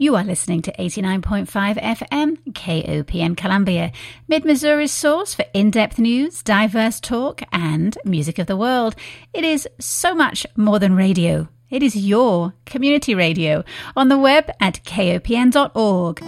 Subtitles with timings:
[0.00, 1.48] You are listening to 89.5
[1.82, 3.90] FM KOPN Columbia,
[4.28, 8.94] Mid Missouri's source for in depth news, diverse talk, and music of the world.
[9.34, 11.48] It is so much more than radio.
[11.68, 13.64] It is your community radio
[13.96, 16.22] on the web at kopn.org.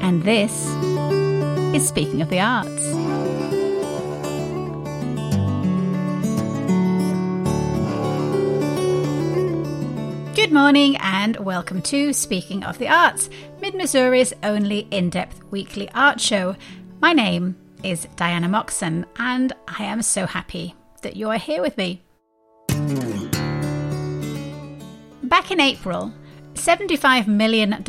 [0.00, 0.72] And this
[1.74, 2.99] is Speaking of the Arts.
[10.50, 13.30] Good morning and welcome to Speaking of the Arts,
[13.60, 16.56] Mid Missouri's only in depth weekly art show.
[17.00, 21.76] My name is Diana Moxon and I am so happy that you are here with
[21.76, 22.02] me.
[25.22, 26.12] Back in April,
[26.54, 27.84] $75 million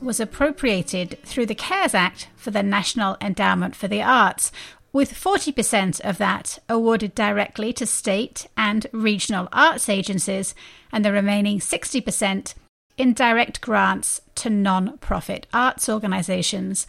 [0.00, 4.52] was appropriated through the CARES Act for the National Endowment for the Arts,
[4.94, 10.54] with 40% of that awarded directly to state and regional arts agencies,
[10.92, 12.54] and the remaining 60%
[12.96, 16.86] in direct grants to non profit arts organisations.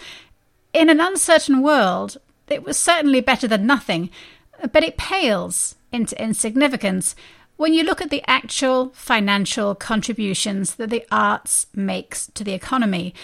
[0.71, 4.11] In an uncertain world, it was certainly better than nothing,
[4.71, 7.15] but it pales into insignificance
[7.57, 13.15] when you look at the actual financial contributions that the arts makes to the economy,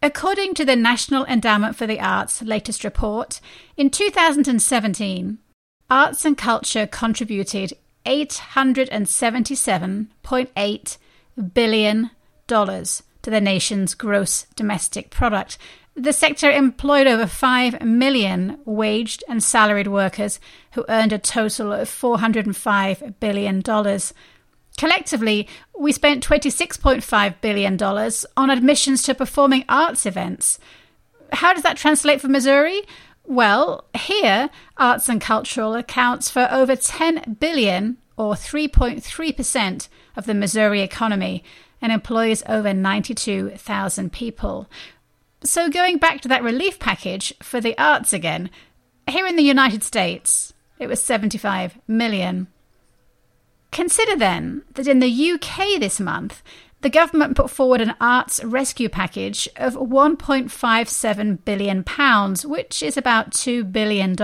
[0.00, 3.40] According to the National Endowment for the Arts latest report,
[3.76, 5.38] in 2017,
[5.90, 7.72] arts and culture contributed
[8.06, 10.96] $877.8
[11.52, 12.10] billion
[12.46, 15.58] to the nation's gross domestic product.
[15.94, 20.38] The sector employed over 5 million waged and salaried workers
[20.72, 23.62] who earned a total of $405 billion.
[24.78, 27.82] Collectively, we spent $26.5 billion
[28.36, 30.60] on admissions to performing arts events.
[31.32, 32.82] How does that translate for Missouri?
[33.24, 40.80] Well, here, arts and cultural accounts for over 10 billion or 3.3% of the Missouri
[40.80, 41.42] economy
[41.82, 44.70] and employs over 92,000 people.
[45.42, 48.48] So going back to that relief package for the arts again,
[49.08, 52.46] here in the United States, it was 75 million.
[53.70, 56.42] Consider then that in the UK this month,
[56.80, 61.84] the government put forward an arts rescue package of £1.57 billion,
[62.44, 64.14] which is about $2 billion.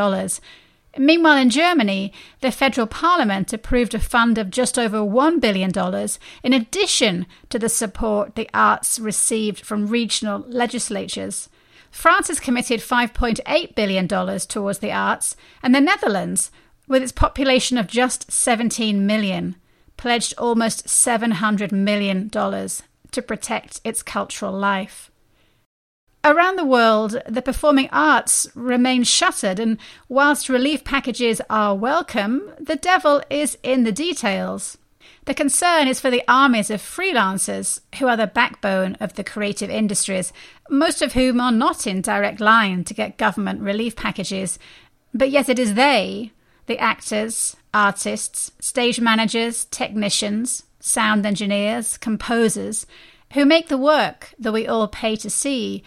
[0.97, 5.73] Meanwhile, in Germany, the federal parliament approved a fund of just over $1 billion
[6.45, 11.49] in addition to the support the arts received from regional legislatures.
[11.91, 16.53] France has committed $5.8 billion towards the arts, and the Netherlands
[16.87, 19.57] with its population of just 17 million,
[19.97, 25.11] pledged almost $700 million to protect its cultural life.
[26.25, 29.79] Around the world, the performing arts remain shuttered, and
[30.09, 34.79] whilst relief packages are welcome, the devil is in the details.
[35.27, 39.71] The concern is for the armies of freelancers who are the backbone of the creative
[39.71, 40.33] industries,
[40.71, 44.59] most of whom are not in direct line to get government relief packages,
[45.13, 46.33] but yet it is they
[46.67, 52.87] the actors, artists, stage managers, technicians, sound engineers, composers,
[53.33, 55.83] who make the work that we all pay to see,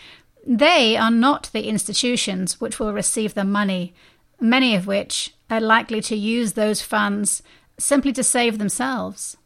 [0.46, 3.94] they are not the institutions which will receive the money,
[4.40, 7.42] many of which are likely to use those funds
[7.78, 9.38] simply to save themselves.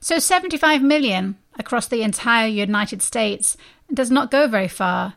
[0.00, 3.56] So 75 million across the entire United States
[3.92, 5.14] does not go very far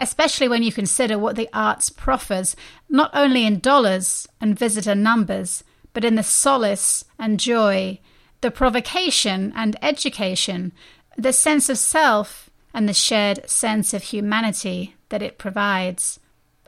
[0.00, 2.56] especially when you consider what the arts proffers,
[2.88, 5.62] not only in dollars and visitor numbers,
[5.92, 8.00] but in the solace and joy,
[8.40, 10.72] the provocation and education,
[11.16, 16.18] the sense of self and the shared sense of humanity that it provides.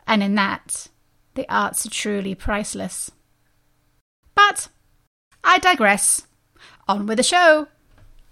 [0.06, 0.88] And in that,
[1.34, 3.10] the arts are truly priceless.
[4.34, 4.68] But
[5.42, 6.26] I digress.
[6.88, 7.68] On with the show.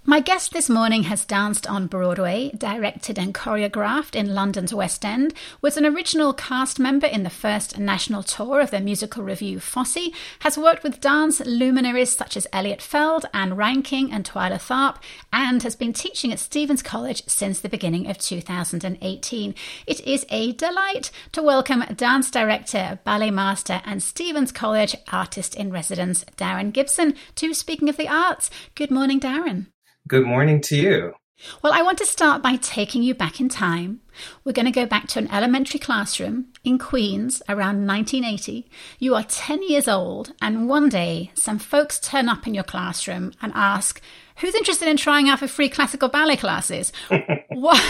[0.06, 5.34] My guest this morning has danced on Broadway, directed and choreographed in London's West End,
[5.60, 10.10] was an original cast member in the first national tour of the musical revue Fosse,
[10.38, 14.96] has worked with dance luminaries such as Eliot Feld, Ann Reinking, and Twyla Tharp,
[15.34, 19.54] and has been teaching at Stephens College since the beginning of 2018.
[19.86, 25.70] It is a delight to welcome dance director, ballet master, and Stephens College artist in
[25.70, 28.50] residence, Darren Gibson, to Speaking of the Arts.
[28.74, 29.66] Good morning, Darren.
[30.10, 31.14] Good morning to you.
[31.62, 34.00] Well, I want to start by taking you back in time.
[34.42, 38.68] We're going to go back to an elementary classroom in Queens around 1980.
[38.98, 43.34] You are 10 years old, and one day some folks turn up in your classroom
[43.40, 44.02] and ask,
[44.38, 46.92] Who's interested in trying out for free classical ballet classes?
[47.50, 47.80] what,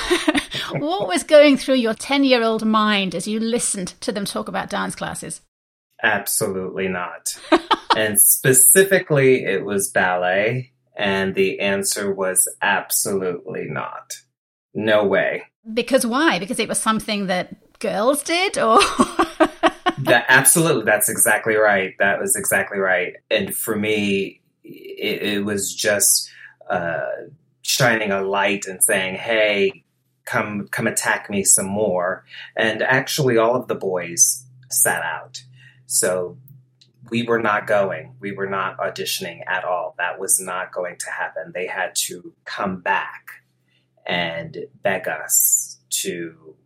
[0.73, 4.47] what was going through your 10 year old mind as you listened to them talk
[4.47, 5.41] about dance classes?
[6.03, 7.41] Absolutely not.
[7.97, 14.17] and specifically, it was ballet And the answer was absolutely not.
[14.75, 15.45] No way.
[15.73, 16.39] Because why?
[16.39, 18.79] Because it was something that girls did or
[19.99, 21.95] that absolutely that's exactly right.
[21.99, 23.15] That was exactly right.
[23.31, 26.31] And for me it, it was just
[26.69, 27.07] uh,
[27.63, 29.85] shining a light and saying, "Hey,
[30.27, 32.25] come come attack me some more."
[32.57, 35.43] And actually all of the boys sat out.
[35.87, 36.37] So
[37.11, 38.15] we were not going.
[38.21, 39.95] We were not auditioning at all.
[39.99, 41.53] That was not going to happen.
[41.53, 43.27] They had to come back
[44.07, 46.57] and beg us to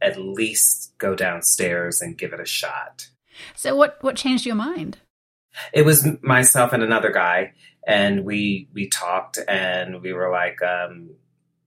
[0.00, 3.08] at least go downstairs and give it a shot.
[3.54, 4.98] So what what changed your mind?
[5.72, 7.52] It was myself and another guy
[7.86, 11.10] and we we talked and we were like um,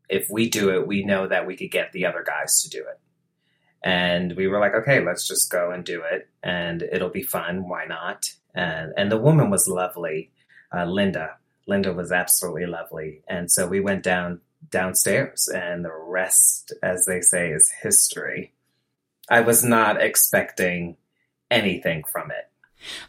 [0.10, 2.80] if we do it, we know that we could get the other guys to do
[2.80, 3.00] it.
[3.86, 7.70] And we were like, okay, let's just go and do it, and it'll be fun.
[7.70, 8.34] Why not?
[8.56, 10.32] And and the woman was lovely,
[10.76, 11.38] uh, Linda.
[11.68, 14.42] Linda was absolutely lovely, and so we went down
[14.72, 18.54] downstairs, and the rest, as they say, is history.
[19.30, 20.98] I was not expecting
[21.52, 22.50] anything from it.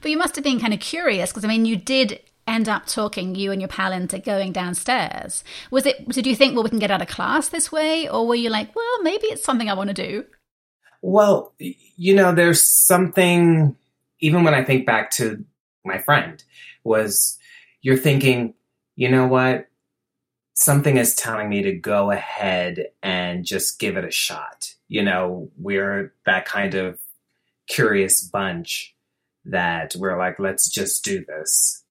[0.02, 2.84] But you must have been kind of curious because I mean, you did end up
[2.84, 5.42] talking you and your pal into going downstairs.
[5.70, 6.06] Was it?
[6.10, 8.50] Did you think, well, we can get out of class this way, or were you
[8.50, 10.26] like, well, maybe it's something I want to do?
[11.02, 13.76] Well, you know, there's something,
[14.20, 15.44] even when I think back to
[15.84, 16.42] my friend,
[16.84, 17.38] was
[17.82, 18.54] you're thinking,
[18.96, 19.68] you know what?
[20.54, 24.74] Something is telling me to go ahead and just give it a shot.
[24.88, 26.98] You know, we're that kind of
[27.68, 28.94] curious bunch
[29.44, 31.84] that we're like, let's just do this.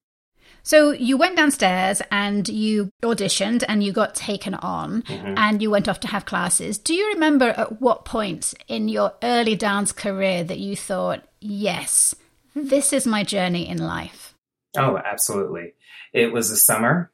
[0.66, 5.36] So you went downstairs and you auditioned and you got taken on mm-hmm.
[5.38, 6.80] and you went off to have classes.
[6.80, 12.16] Do you remember at what point in your early dance career that you thought, yes,
[12.56, 14.34] this is my journey in life?
[14.76, 15.76] Oh, absolutely.
[16.14, 17.12] It was a summer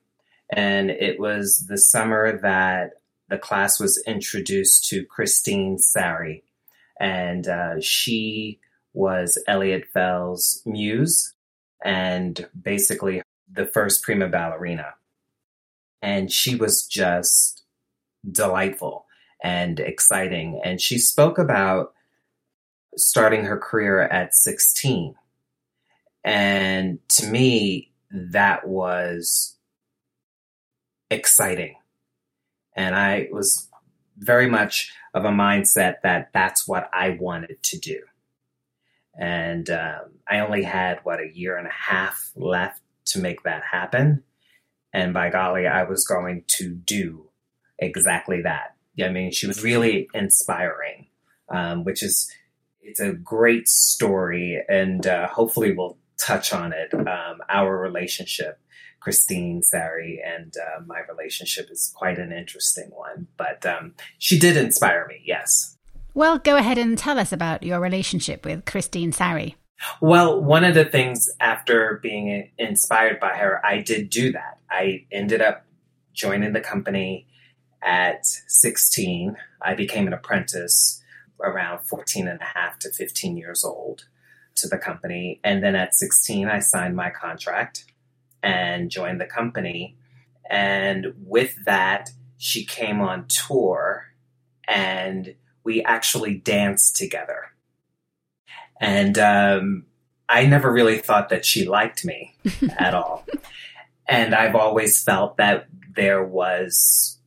[0.49, 2.91] and it was the summer that
[3.27, 6.45] the class was introduced to Christine Sarry.
[7.01, 8.61] And uh, she
[8.93, 11.33] was Eliot Feld's muse.
[11.83, 14.93] And basically, the first prima ballerina.
[16.01, 17.63] And she was just
[18.29, 19.05] delightful
[19.43, 20.61] and exciting.
[20.63, 21.93] And she spoke about
[22.97, 25.15] starting her career at 16.
[26.23, 29.57] And to me, that was
[31.09, 31.75] exciting.
[32.75, 33.69] And I was
[34.17, 38.01] very much of a mindset that that's what I wanted to do.
[39.17, 43.63] And um, I only had, what, a year and a half left to make that
[43.69, 44.23] happen.
[44.93, 47.29] And by golly, I was going to do
[47.79, 48.75] exactly that.
[49.01, 51.07] I mean, she was really inspiring,
[51.49, 52.29] um, which is,
[52.81, 54.61] it's a great story.
[54.67, 56.93] And uh, hopefully we'll touch on it.
[56.93, 58.59] Um, our relationship,
[58.99, 63.27] Christine Sarry, and uh, my relationship is quite an interesting one.
[63.37, 65.77] But um, she did inspire me, yes.
[66.13, 69.55] Well, go ahead and tell us about your relationship with Christine Sarry.
[69.99, 74.59] Well, one of the things after being inspired by her, I did do that.
[74.69, 75.65] I ended up
[76.13, 77.27] joining the company
[77.81, 79.37] at 16.
[79.61, 81.01] I became an apprentice
[81.41, 84.05] around 14 and a half to 15 years old
[84.55, 85.39] to the company.
[85.43, 87.85] And then at 16, I signed my contract
[88.43, 89.97] and joined the company.
[90.49, 94.07] And with that, she came on tour
[94.67, 97.50] and we actually danced together
[98.81, 99.85] and um,
[100.27, 102.35] I never really thought that she liked me
[102.77, 103.25] at all.
[104.07, 107.19] And I've always felt that there was,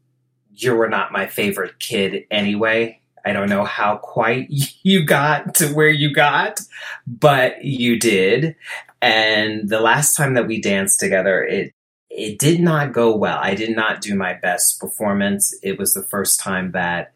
[0.53, 3.01] you were not my favorite kid anyway.
[3.25, 4.49] I don't know how quite
[4.83, 6.61] you got to where you got,
[7.07, 8.57] but you did.
[9.01, 11.73] And the last time that we danced together, it
[12.17, 13.39] it did not go well.
[13.41, 15.53] I did not do my best performance.
[15.65, 17.13] It was the first time that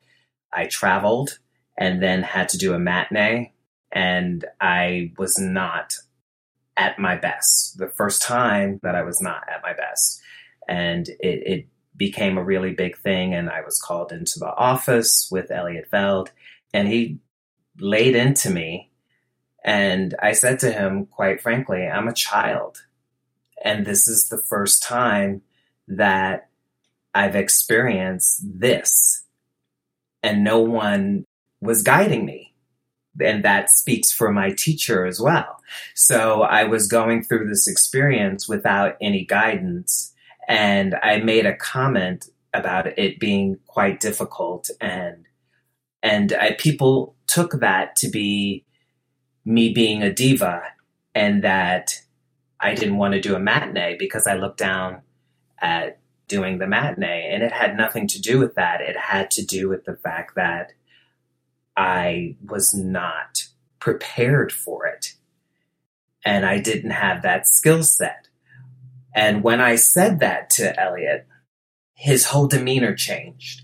[0.52, 1.38] I traveled
[1.78, 3.52] and then had to do a matinee
[3.92, 5.95] and I was not
[6.76, 7.78] at my best.
[7.78, 10.21] The first time that I was not at my best.
[10.68, 11.66] And it, it
[11.97, 13.35] became a really big thing.
[13.35, 16.30] And I was called into the office with Eliot Feld,
[16.73, 17.18] and he
[17.80, 18.90] laid into me.
[19.64, 22.85] And I said to him, quite frankly, I'm a child.
[23.64, 25.42] And this is the first time
[25.88, 26.49] that
[27.14, 29.25] I've experienced this.
[30.23, 31.25] And no one
[31.61, 32.48] was guiding me
[33.20, 35.60] and that speaks for my teacher as well.
[35.94, 40.12] So I was going through this experience without any guidance,
[40.46, 45.26] and I made a comment about it being quite difficult, and
[46.02, 48.64] and I, people took that to be
[49.44, 50.62] me being a diva,
[51.14, 52.00] and that
[52.60, 55.02] I didn't want to do a matinee because I looked down
[55.60, 55.98] at
[56.28, 57.30] doing the matinee.
[57.32, 58.80] And it had nothing to do with that.
[58.80, 60.72] It had to do with the fact that
[61.78, 63.44] I was not
[63.78, 65.14] prepared for it.
[66.25, 68.26] And I didn't have that skill set.
[69.14, 71.28] And when I said that to Eliot,
[71.94, 73.62] his whole demeanor changed.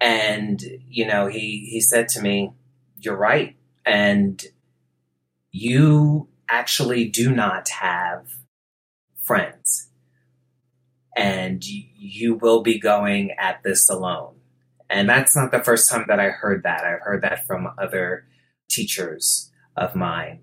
[0.00, 2.52] And, you know, he, he said to me,
[2.98, 3.56] You're right.
[3.86, 4.44] And
[5.50, 8.26] you actually do not have
[9.22, 9.88] friends.
[11.16, 14.41] And you will be going at this alone.
[14.92, 16.84] And that's not the first time that I heard that.
[16.84, 18.26] I've heard that from other
[18.68, 20.40] teachers of mine.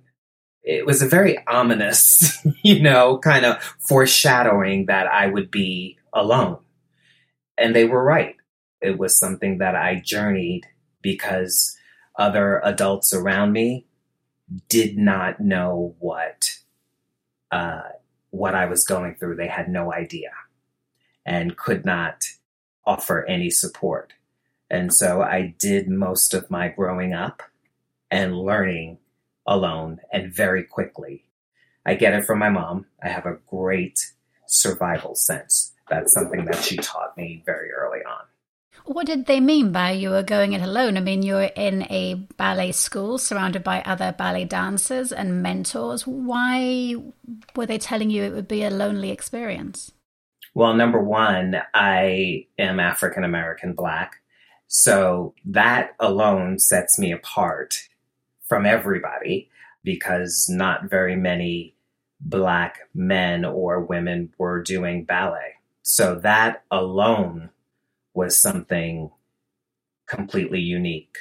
[0.64, 6.58] It was a very ominous, you know, kind of foreshadowing that I would be alone.
[7.58, 8.36] And they were right.
[8.82, 10.66] It was something that I journeyed
[11.02, 11.78] because
[12.18, 13.86] other adults around me
[14.68, 16.50] did not know what
[17.52, 17.82] uh,
[18.32, 19.36] what I was going through.
[19.36, 20.32] They had no idea
[21.26, 22.26] and could not
[22.86, 24.14] offer any support.
[24.70, 27.42] And so I did most of my growing up
[28.12, 29.00] and learning
[29.46, 31.24] alone and very quickly.
[31.86, 32.86] I get it from my mom.
[33.02, 34.00] I have a great
[34.48, 35.74] survival sense.
[35.90, 38.26] That's something that she taught me very early on.
[38.86, 40.98] What did they mean by you were going it alone?
[40.98, 46.08] I mean, you're in a ballet school surrounded by other ballet dancers and mentors.
[46.08, 46.96] Why
[47.56, 49.92] were they telling you it would be a lonely experience?
[50.56, 54.19] Well, number one, I am African American Black.
[54.72, 57.90] So that alone sets me apart
[58.48, 59.50] from everybody
[59.84, 61.74] because not very many
[62.22, 65.56] Black men or women were doing ballet.
[65.82, 67.50] So that alone
[68.14, 69.10] was something
[70.06, 71.18] completely unique.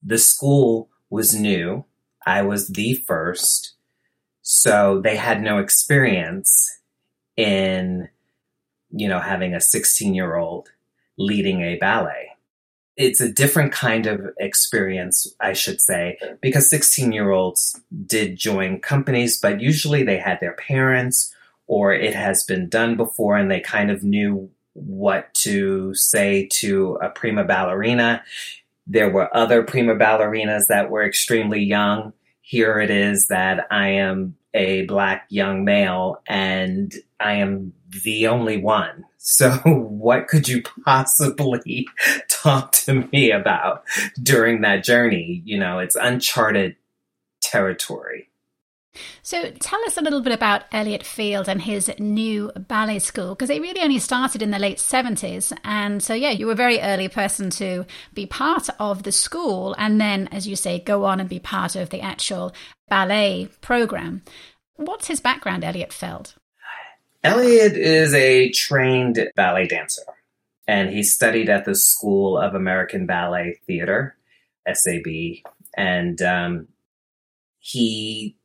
[0.00, 1.84] The school was new.
[2.24, 3.72] I was the first.
[4.42, 6.78] So they had no experience
[7.36, 8.10] in,
[8.90, 10.68] you know, having a 16 year old
[11.18, 12.31] leading a ballet.
[12.96, 18.80] It's a different kind of experience, I should say, because 16 year olds did join
[18.80, 21.34] companies, but usually they had their parents
[21.66, 26.98] or it has been done before and they kind of knew what to say to
[27.02, 28.22] a prima ballerina.
[28.86, 32.12] There were other prima ballerinas that were extremely young.
[32.40, 37.72] Here it is that I am a black young male and I am
[38.04, 39.04] the only one.
[39.18, 41.86] So, what could you possibly
[42.28, 43.84] talk to me about
[44.22, 45.42] during that journey?
[45.44, 46.76] You know, it's uncharted
[47.40, 48.28] territory.
[49.22, 53.50] So tell us a little bit about Eliot Feld and his new ballet school, because
[53.50, 55.56] it really only started in the late 70s.
[55.64, 59.74] And so, yeah, you were a very early person to be part of the school
[59.78, 62.52] and then, as you say, go on and be part of the actual
[62.88, 64.22] ballet program.
[64.76, 66.34] What's his background, Eliot Feld?
[67.24, 70.02] Eliot is a trained ballet dancer,
[70.66, 74.16] and he studied at the School of American Ballet Theater,
[74.66, 75.06] SAB,
[75.76, 76.68] and um,
[77.60, 78.36] he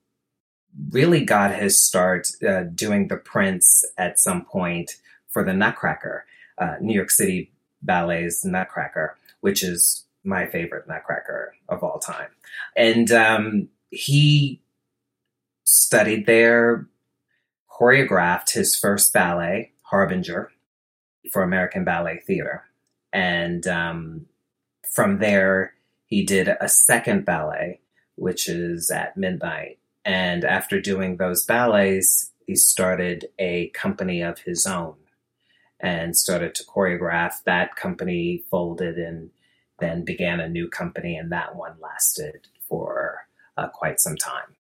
[0.92, 4.92] really got his start uh, doing the Prince at some point
[5.28, 6.26] for the Nutcracker,
[6.58, 12.30] uh, New York City Ballet's Nutcracker, which is my favorite Nutcracker of all time.
[12.76, 14.62] And um, he
[15.64, 16.88] studied there,
[17.70, 20.52] choreographed his first ballet, Harbinger,
[21.32, 22.64] for American Ballet Theater.
[23.14, 24.26] And um,
[24.92, 25.74] from there,
[26.06, 27.80] he did a second ballet,
[28.16, 34.66] which is at midnight and after doing those ballets, he started a company of his
[34.66, 34.96] own
[35.82, 37.44] and started to choreograph.
[37.44, 39.32] That company folded and
[39.80, 44.56] then began a new company, and that one lasted for uh, quite some time.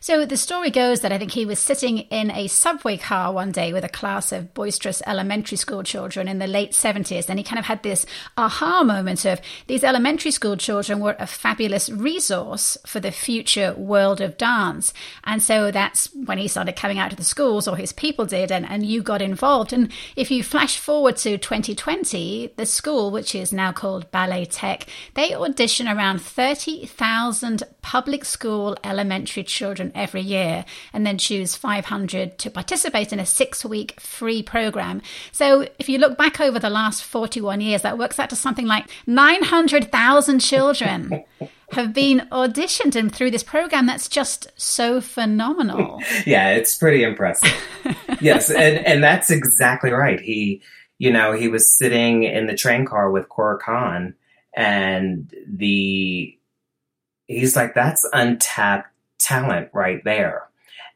[0.00, 3.52] So the story goes that I think he was sitting in a subway car one
[3.52, 7.28] day with a class of boisterous elementary school children in the late 70s.
[7.28, 8.06] And he kind of had this
[8.38, 14.20] aha moment of these elementary school children were a fabulous resource for the future world
[14.20, 14.94] of dance.
[15.24, 18.50] And so that's when he started coming out to the schools, or his people did,
[18.50, 19.72] and, and you got involved.
[19.72, 24.86] And if you flash forward to 2020, the school, which is now called Ballet Tech,
[25.14, 32.38] they audition around 30,000 public school elementary children children every year and then choose 500
[32.38, 35.02] to participate in a six week free program.
[35.32, 38.66] So if you look back over the last 41 years, that works out to something
[38.66, 41.24] like 900,000 children.
[41.72, 46.00] have been auditioned and through this program that's just so phenomenal.
[46.24, 47.52] yeah, it's pretty impressive.
[48.20, 50.20] yes, and and that's exactly right.
[50.20, 50.62] He,
[50.98, 54.14] you know, he was sitting in the train car with Cora Cahan
[54.54, 56.38] and the
[57.26, 60.48] he's like that's untapped talent right there.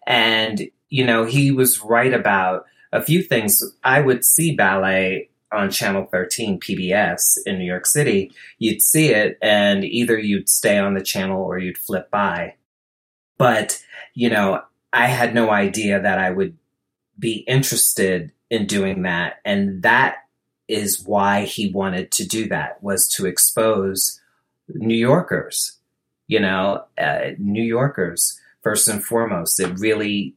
[0.06, 3.62] And, you know, he was right about a few things.
[3.84, 8.32] I would see ballet on Channel 13 PBS in New York City.
[8.58, 12.54] You'd see it, and either you'd stay on the channel or you'd flip by.
[13.38, 13.82] But,
[14.14, 14.62] you know,
[14.92, 16.56] I had no idea that I would
[17.18, 19.36] be interested in doing that.
[19.44, 20.16] And that
[20.68, 24.20] is why he wanted to do that was to expose
[24.68, 25.78] New Yorkers,
[26.30, 29.58] you know, uh, New Yorkers first and foremost.
[29.58, 30.36] It really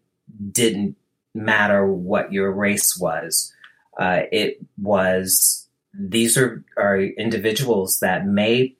[0.52, 0.96] didn't
[1.36, 3.54] matter what your race was.
[4.00, 8.76] Uh, it was these are are individuals that may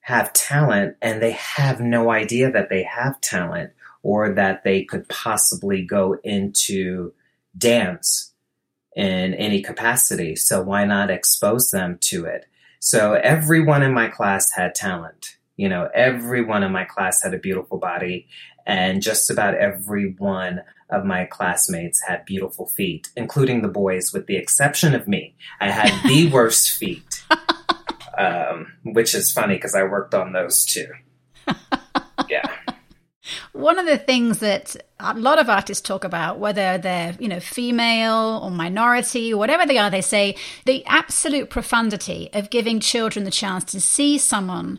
[0.00, 3.70] have talent and they have no idea that they have talent
[4.02, 7.12] or that they could possibly go into
[7.56, 8.32] dance
[8.96, 10.34] in any capacity.
[10.34, 12.46] So why not expose them to it?
[12.80, 15.36] So everyone in my class had talent.
[15.60, 18.26] You know, everyone in my class had a beautiful body,
[18.64, 24.26] and just about every one of my classmates had beautiful feet, including the boys, with
[24.26, 25.34] the exception of me.
[25.60, 27.22] I had the worst feet,
[28.16, 30.88] um, which is funny because I worked on those too.
[32.28, 32.54] Yeah.
[33.52, 37.40] One of the things that a lot of artists talk about, whether they're, you know,
[37.40, 43.24] female or minority, or whatever they are, they say the absolute profundity of giving children
[43.24, 44.78] the chance to see someone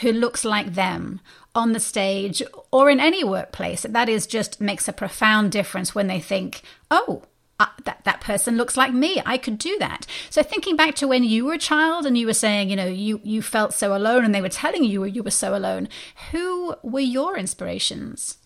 [0.00, 1.20] who looks like them
[1.54, 3.82] on the stage or in any workplace.
[3.82, 7.24] That is just makes a profound difference when they think, oh,
[7.60, 9.22] uh, that that person looks like me.
[9.24, 10.06] I could do that.
[10.30, 12.86] So thinking back to when you were a child and you were saying, you know,
[12.86, 15.88] you you felt so alone, and they were telling you you were so alone.
[16.32, 18.38] Who were your inspirations?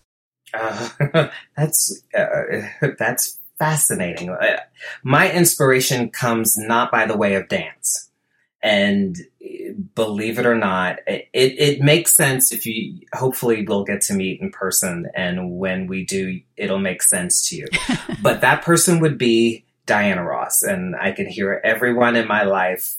[0.53, 2.67] Uh, that's uh,
[2.99, 4.31] that's fascinating.
[4.31, 4.61] Uh,
[5.03, 8.11] my inspiration comes not by the way of dance,
[8.63, 9.17] and
[9.95, 14.41] believe it or not, it, it makes sense if you, hopefully we'll get to meet
[14.41, 15.09] in person.
[15.15, 17.67] And when we do, it'll make sense to you.
[18.23, 20.63] but that person would be Diana Ross.
[20.63, 22.97] And I can hear everyone in my life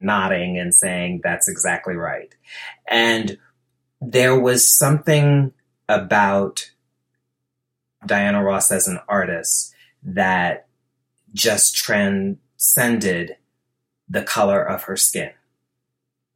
[0.00, 2.34] nodding and saying, that's exactly right.
[2.88, 3.38] And
[4.00, 5.52] there was something
[5.88, 6.70] about
[8.06, 10.66] Diana Ross as an artist that
[11.34, 13.36] just transcended
[14.08, 15.30] the color of her skin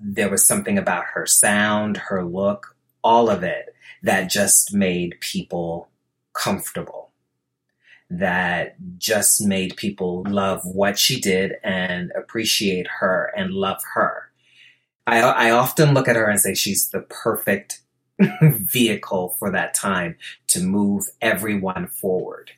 [0.00, 5.88] there was something about her sound, her look, all of it that just made people
[6.34, 7.10] comfortable.
[8.10, 14.30] That just made people love what she did and appreciate her and love her.
[15.06, 17.80] I, I often look at her and say she's the perfect
[18.42, 20.16] vehicle for that time
[20.48, 22.50] to move everyone forward.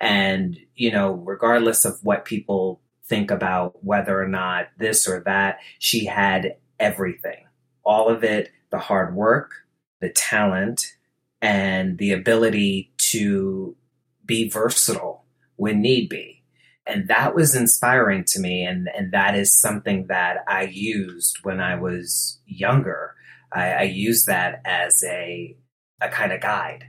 [0.00, 5.58] And, you know, regardless of what people think about whether or not this or that,
[5.78, 7.46] she had everything.
[7.84, 9.52] All of it, the hard work,
[10.00, 10.96] the talent,
[11.40, 13.76] and the ability to
[14.24, 15.24] be versatile
[15.56, 16.42] when need be.
[16.86, 18.64] And that was inspiring to me.
[18.64, 23.14] And, and that is something that I used when I was younger.
[23.52, 25.56] I, I used that as a,
[26.00, 26.86] a kind of guide.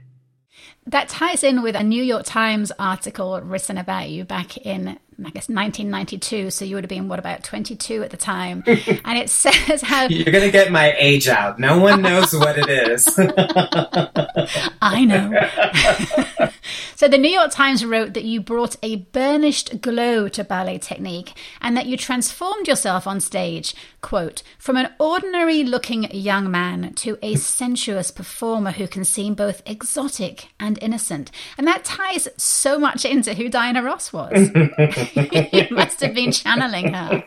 [0.86, 5.30] That ties in with a New York Times article written about you back in I
[5.30, 9.30] guess 1992, so you would have been what about 22 at the time, and it
[9.30, 11.58] says how you're going to get my age out.
[11.58, 13.06] No one knows what it is.
[14.82, 16.50] I know.
[16.96, 21.32] so the New York Times wrote that you brought a burnished glow to ballet technique,
[21.60, 27.36] and that you transformed yourself on stage, quote, from an ordinary-looking young man to a
[27.36, 33.32] sensuous performer who can seem both exotic and innocent, and that ties so much into
[33.32, 34.30] who Diana Ross was.
[35.52, 37.24] you must have been channeling her.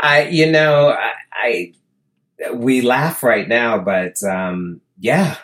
[0.00, 1.72] I, you know, I, I
[2.54, 5.36] we laugh right now, but um, yeah.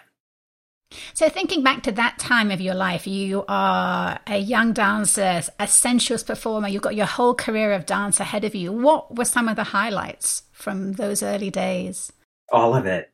[1.15, 5.69] So, thinking back to that time of your life, you are a young dancer, a
[5.69, 6.69] sensuous performer.
[6.69, 8.73] You've got your whole career of dance ahead of you.
[8.73, 12.13] What were some of the highlights from those early days?
[12.51, 13.11] All of it,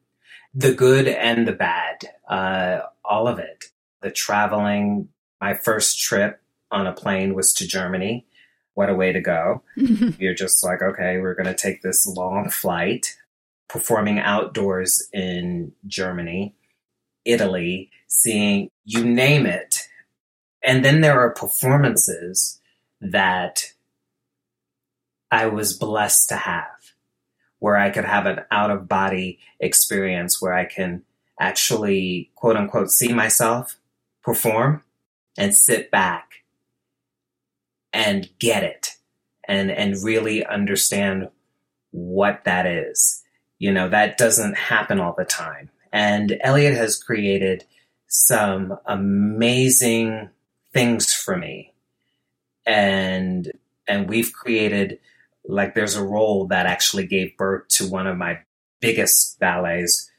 [0.54, 3.66] the good and the bad, uh, all of it.
[4.00, 5.08] The traveling,
[5.40, 8.26] my first trip on a plane was to Germany.
[8.74, 9.62] What a way to go.
[9.76, 13.16] You're just like, okay, we're going to take this long flight,
[13.68, 16.54] performing outdoors in Germany,
[17.28, 19.86] Italy, seeing you name it.
[20.64, 22.60] And then there are performances
[23.00, 23.74] that
[25.30, 26.94] I was blessed to have,
[27.58, 31.02] where I could have an out of body experience where I can
[31.38, 33.78] actually, quote unquote, see myself
[34.22, 34.82] perform
[35.36, 36.44] and sit back
[37.92, 38.96] and get it
[39.46, 41.28] and and really understand
[41.90, 43.22] what that is.
[43.58, 45.70] You know, that doesn't happen all the time.
[45.92, 47.64] And Eliot has created
[48.06, 50.30] some amazing
[50.72, 51.72] things for me.
[52.66, 53.50] and
[53.86, 54.98] and we've created
[55.46, 58.38] like there's a role that actually gave birth to one of my
[58.80, 60.10] biggest ballets.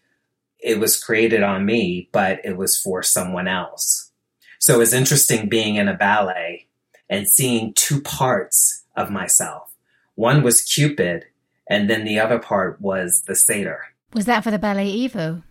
[0.59, 4.11] It was created on me, but it was for someone else.
[4.57, 6.67] So it's interesting being in a ballet
[7.09, 9.71] and seeing two parts of myself.
[10.15, 11.25] One was Cupid,
[11.69, 13.85] and then the other part was the satyr.
[14.13, 15.43] Was that for the ballet Evo?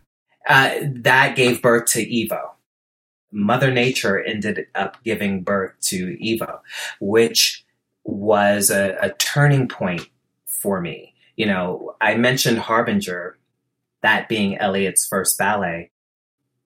[0.46, 2.50] Uh, that gave birth to Evo.
[3.30, 6.60] Mother Nature ended up giving birth to Evo,
[7.00, 7.64] which
[8.04, 10.08] was a, a turning point
[10.46, 11.14] for me.
[11.36, 13.38] You know, I mentioned Harbinger,
[14.02, 15.90] that being Eliot's first ballet.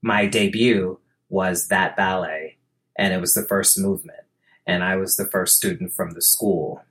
[0.03, 2.59] My debut was that ballet,
[2.97, 4.21] and it was the first movement.
[4.67, 6.85] And I was the first student from the school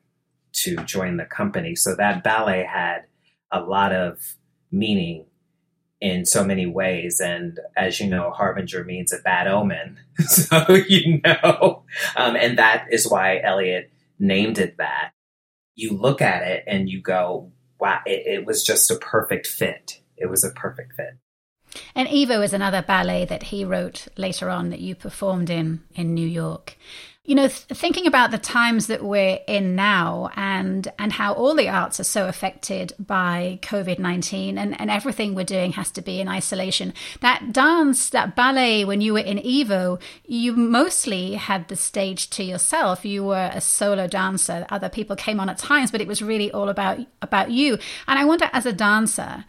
[0.53, 1.75] to join the company.
[1.75, 3.05] So that ballet had
[3.51, 4.35] a lot of
[4.71, 5.25] meaning
[6.01, 7.21] in so many ways.
[7.23, 9.99] And as you know, Harbinger means a bad omen.
[10.19, 11.83] so, you know,
[12.15, 15.11] um, and that is why Eliot named it that.
[15.75, 20.01] You look at it and you go, wow, it, it was just a perfect fit.
[20.17, 21.17] It was a perfect fit.
[21.95, 26.13] And Evo is another ballet that he wrote later on that you performed in in
[26.13, 26.77] New York.
[27.23, 31.53] You know, th- thinking about the times that we're in now and and how all
[31.53, 36.19] the arts are so affected by COVID-19 and, and everything we're doing has to be
[36.19, 36.95] in isolation.
[37.19, 42.43] That dance, that ballet when you were in Evo, you mostly had the stage to
[42.43, 43.05] yourself.
[43.05, 44.65] You were a solo dancer.
[44.69, 47.77] Other people came on at times, but it was really all about about you.
[48.07, 49.45] And I wonder as a dancer,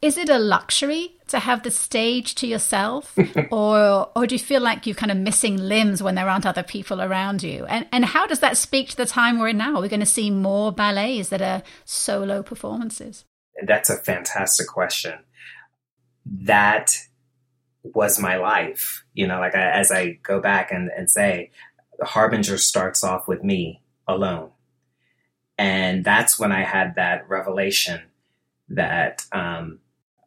[0.00, 3.16] is it a luxury to have the stage to yourself?
[3.50, 6.62] Or or do you feel like you're kind of missing limbs when there aren't other
[6.62, 7.64] people around you?
[7.66, 9.80] And and how does that speak to the time we're in now?
[9.80, 13.24] We're going to see more ballets that are solo performances?
[13.64, 15.14] That's a fantastic question.
[16.26, 16.96] That
[17.82, 19.04] was my life.
[19.14, 21.50] You know like I, as i go back and, and say
[22.02, 24.50] harbinger starts off with me alone.
[25.56, 28.02] And that's when i had that revelation
[28.68, 29.80] that um,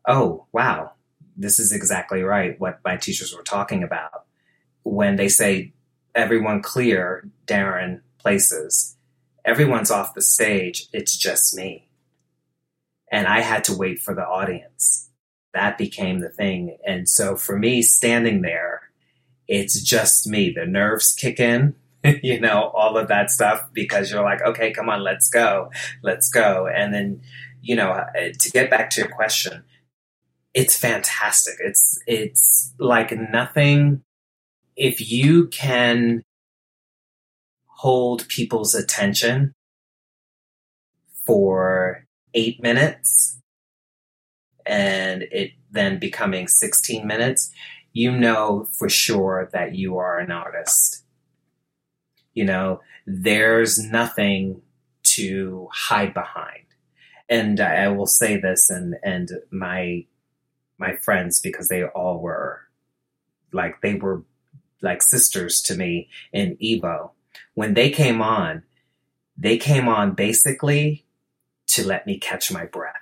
[0.08, 0.92] oh, wow,
[1.38, 4.26] this is exactly right what my teachers were talking about.
[4.84, 5.74] When they say,
[6.16, 8.96] everyone clear, Darren places,
[9.46, 11.88] everyone's off the stage, it's just me.
[13.12, 15.10] And I had to wait for the audience.
[15.54, 16.78] That became the thing.
[16.86, 18.90] And so for me, standing there,
[19.48, 20.52] it's just me.
[20.52, 21.76] The nerves kick in,
[22.24, 25.72] you know, all of that stuff because you're like, okay, come on, let's go,
[26.04, 26.68] let's go.
[26.68, 27.22] And then,
[27.62, 29.64] you know, uh, to get back to your question,
[30.54, 31.56] it's fantastic.
[31.60, 34.04] It's it's like nothing
[34.76, 36.24] if you can
[37.66, 39.54] hold people's attention
[41.26, 43.40] for 8 minutes
[44.66, 47.52] and it then becoming 16 minutes,
[47.94, 51.04] you know for sure that you are an artist.
[52.34, 54.62] You know, there's nothing
[55.04, 56.66] to hide behind.
[57.30, 60.06] And I will say this and and my
[60.82, 62.62] my friends because they all were
[63.54, 64.24] like they were
[64.82, 67.12] like sisters to me in Evo.
[67.54, 68.64] When they came on,
[69.38, 71.06] they came on basically
[71.68, 72.96] to let me catch my breath.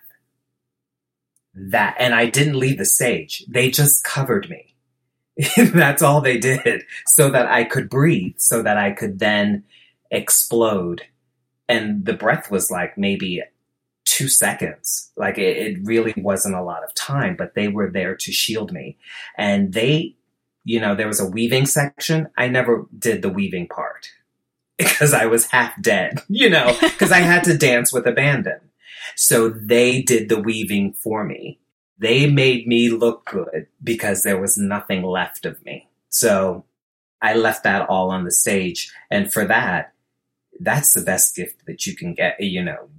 [1.55, 3.43] That and I didn't leave the stage.
[3.47, 4.75] They just covered me.
[5.57, 9.63] That's all they did so that I could breathe, so that I could then
[10.11, 11.03] explode.
[11.67, 13.41] And the breath was like maybe
[14.09, 15.11] two seconds.
[15.15, 18.73] Like it, it, really wasn't a lot of time, but they were there to shield
[18.73, 18.97] me.
[19.37, 20.15] And they,
[20.63, 22.27] you know, there was a weaving section.
[22.35, 24.09] I never did the weaving part
[24.77, 28.59] because I was half dead, you know, because I had to dance with abandon.
[29.15, 31.59] So they did the weaving for me.
[31.99, 35.87] They made me look good because there was nothing left of me.
[36.09, 36.65] So
[37.21, 38.91] I left that all on the stage.
[39.11, 39.93] And for that,
[40.59, 42.89] that's the best gift that you can get, you know,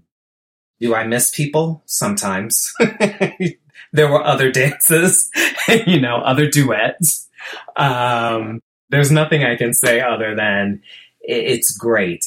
[0.81, 1.83] do I miss people?
[1.87, 2.73] Sometimes.
[3.93, 5.31] there were other dances,
[5.87, 7.29] you know, other duets.
[7.77, 10.83] Um, there's nothing I can say other than
[11.21, 12.27] it's great.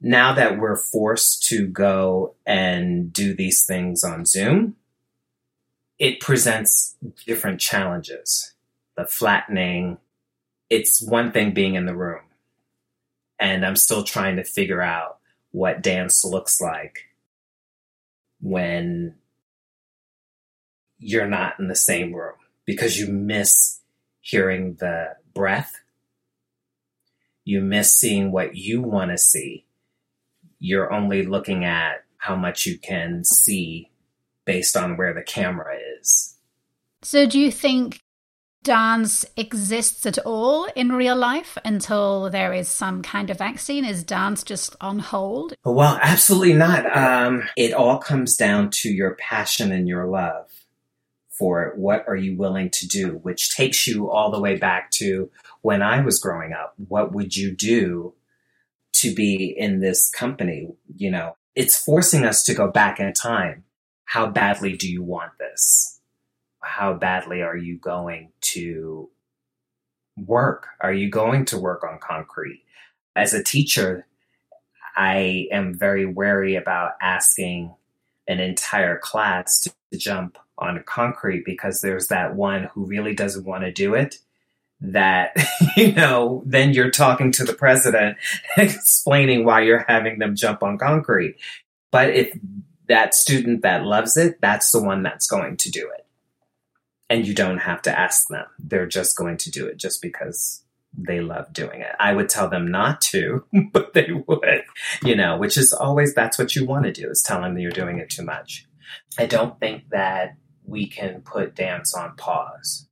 [0.00, 4.76] Now that we're forced to go and do these things on Zoom,
[5.98, 8.52] it presents different challenges.
[8.96, 9.98] The flattening,
[10.68, 12.20] it's one thing being in the room.
[13.38, 15.18] And I'm still trying to figure out
[15.52, 17.06] what dance looks like
[18.44, 19.14] when
[20.98, 22.34] you're not in the same room
[22.66, 23.80] because you miss
[24.20, 25.80] hearing the breath.
[27.46, 29.64] You miss seeing what you want to see.
[30.58, 33.90] You're only looking at how much you can see
[34.44, 36.36] based on where the camera is.
[37.00, 38.02] So, do you think
[38.64, 43.84] dance exists at all in real life until there is some kind of vaccine?
[43.84, 45.54] Is dance just on hold?
[45.64, 46.96] Well, absolutely not.
[46.96, 50.50] Um, it all comes down to your passion and your love
[51.30, 51.78] for it.
[51.78, 53.20] What are you willing to do?
[53.22, 55.30] Which takes you all the way back to
[55.62, 56.74] when I was growing up.
[56.88, 58.14] What would you do
[58.94, 60.68] to be in this company?
[60.96, 63.64] You know, it's forcing us to go back in time.
[64.04, 65.93] How badly do you want this?
[66.64, 69.10] How badly are you going to
[70.16, 70.68] work?
[70.80, 72.62] Are you going to work on concrete?
[73.16, 74.06] As a teacher,
[74.96, 77.74] I am very wary about asking
[78.26, 83.44] an entire class to, to jump on concrete because there's that one who really doesn't
[83.44, 84.18] want to do it
[84.80, 85.36] that
[85.76, 88.16] you know then you're talking to the president
[88.56, 91.36] explaining why you're having them jump on concrete
[91.90, 92.36] but if
[92.86, 96.03] that student that loves it that's the one that's going to do it
[97.14, 100.64] and you don't have to ask them they're just going to do it just because
[100.96, 104.62] they love doing it i would tell them not to but they would
[105.02, 107.60] you know which is always that's what you want to do is tell them that
[107.60, 108.66] you're doing it too much
[109.18, 112.88] i don't think that we can put dance on pause.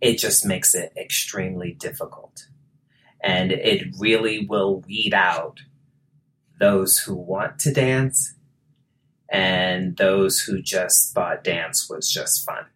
[0.00, 2.46] It just makes it extremely difficult.
[3.22, 5.60] And it really will weed out
[6.60, 8.34] those who want to dance
[9.30, 12.66] and those who just thought dance was just fun.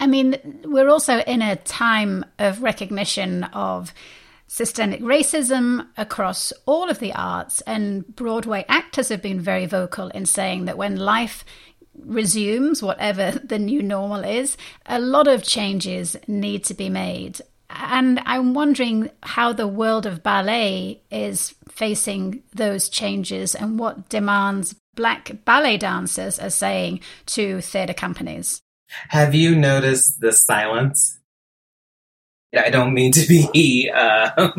[0.00, 3.92] I mean, we're also in a time of recognition of
[4.46, 10.24] systemic racism across all of the arts, and Broadway actors have been very vocal in
[10.24, 11.44] saying that when life
[11.94, 17.40] resumes, whatever the new normal is, a lot of changes need to be made.
[17.68, 24.74] And I'm wondering how the world of ballet is facing those changes and what demands
[24.96, 28.60] black ballet dancers are saying to theatre companies.
[29.08, 31.18] Have you noticed the silence?
[32.56, 34.50] I don't mean to be uh,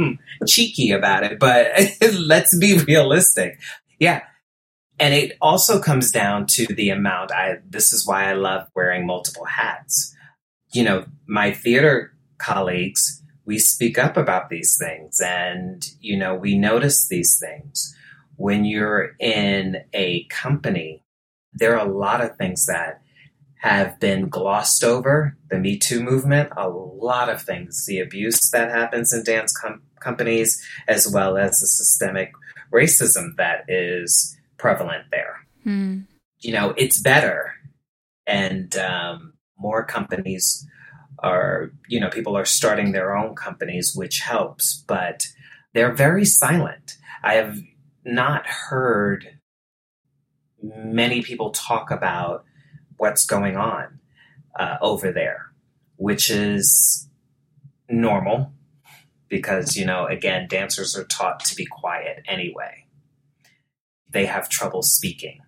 [0.48, 1.72] cheeky about it, but
[2.14, 3.60] let's be realistic.
[4.00, 4.22] Yeah,
[5.02, 7.32] and it also comes down to the amount.
[7.32, 10.16] I this is why I love wearing multiple hats.
[10.74, 16.58] You know, my theater colleagues, we speak up about these things and you know, we
[16.58, 17.96] notice these things.
[18.38, 21.04] When you're in a company,
[21.54, 23.02] there are a lot of things that
[23.62, 25.38] have been glossed over.
[25.52, 29.84] The Me Too movement, a lot of things, the abuse that happens in dance com-
[30.00, 32.32] companies, as well as the systemic
[32.74, 35.36] racism that is prevalent there.
[35.64, 36.00] Hmm.
[36.40, 37.54] You know, it's better,
[38.26, 40.68] and um, more companies
[41.20, 45.28] are, you know, people are starting their own companies, which helps, but
[45.76, 46.98] they're very silent.
[47.22, 47.60] I have
[48.04, 49.38] not heard
[50.64, 52.44] many people talk about
[53.02, 54.00] what's going on
[54.60, 55.52] uh, over there,
[55.98, 57.10] which is
[57.90, 58.52] normal
[59.28, 62.86] because, you know, again, dancers are taught to be quiet anyway
[64.12, 65.40] they have trouble speaking,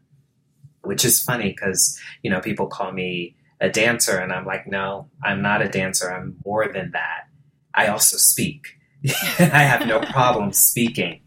[0.81, 5.09] which is funny because, you know, people call me a dancer and I'm like, no,
[5.23, 6.11] I'm not a dancer.
[6.11, 7.27] I'm more than that.
[7.73, 8.65] I also speak.
[9.39, 11.21] I have no problem speaking.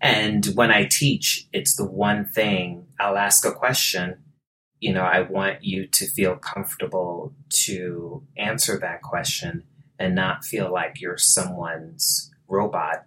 [0.00, 4.22] And when I teach, it's the one thing I'll ask a question.
[4.80, 7.34] You know, I want you to feel comfortable
[7.64, 9.64] to answer that question
[9.98, 13.06] and not feel like you're someone's robot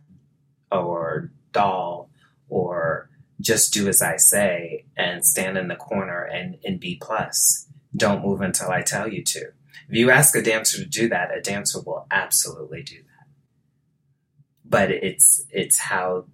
[0.72, 2.10] or doll
[2.50, 3.10] or
[3.42, 7.68] just do as I say and stand in the corner and, and be plus.
[7.96, 9.40] Don't move until I tell you to.
[9.90, 13.28] If you ask a dancer to do that, a dancer will absolutely do that.
[14.64, 16.26] But it's it's how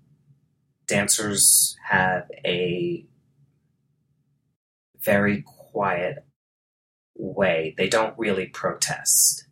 [0.87, 3.05] dancers have a
[5.05, 6.25] very quiet
[7.15, 7.73] way.
[7.77, 9.47] They don't really protest.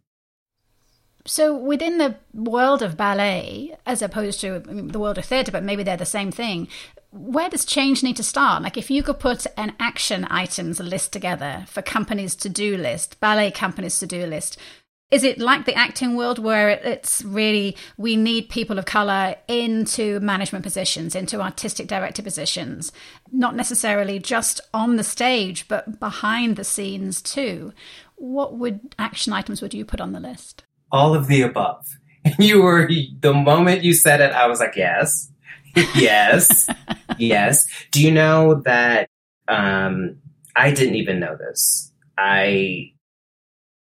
[1.25, 5.81] So, within the world of ballet, as opposed to the world of theatre, but maybe
[5.81, 6.67] they're the same thing,
[7.11, 8.61] where does change need to start?
[8.61, 13.21] Like, if you could put an action items list together for companies' to do list,
[13.21, 14.57] ballet companies' to do list,
[15.13, 20.19] is it like the acting world where it's really we need people of color into
[20.19, 22.91] management positions, into artistic director positions,
[23.32, 27.73] not necessarily just on the stage, but behind the scenes too?
[28.15, 30.63] What would action items would you put on the list?
[30.91, 31.97] All of the above.
[32.39, 35.30] You were the moment you said it, I was like, yes
[35.95, 36.69] yes.
[37.17, 37.65] yes.
[37.91, 39.10] Do you know that
[39.47, 40.17] um,
[40.56, 41.91] I didn't even know this?
[42.17, 42.92] I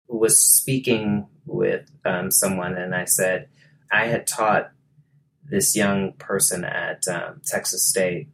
[0.08, 3.50] was speaking with um, someone and I said,
[3.92, 4.72] I had taught
[5.48, 8.30] this young person at um, Texas State,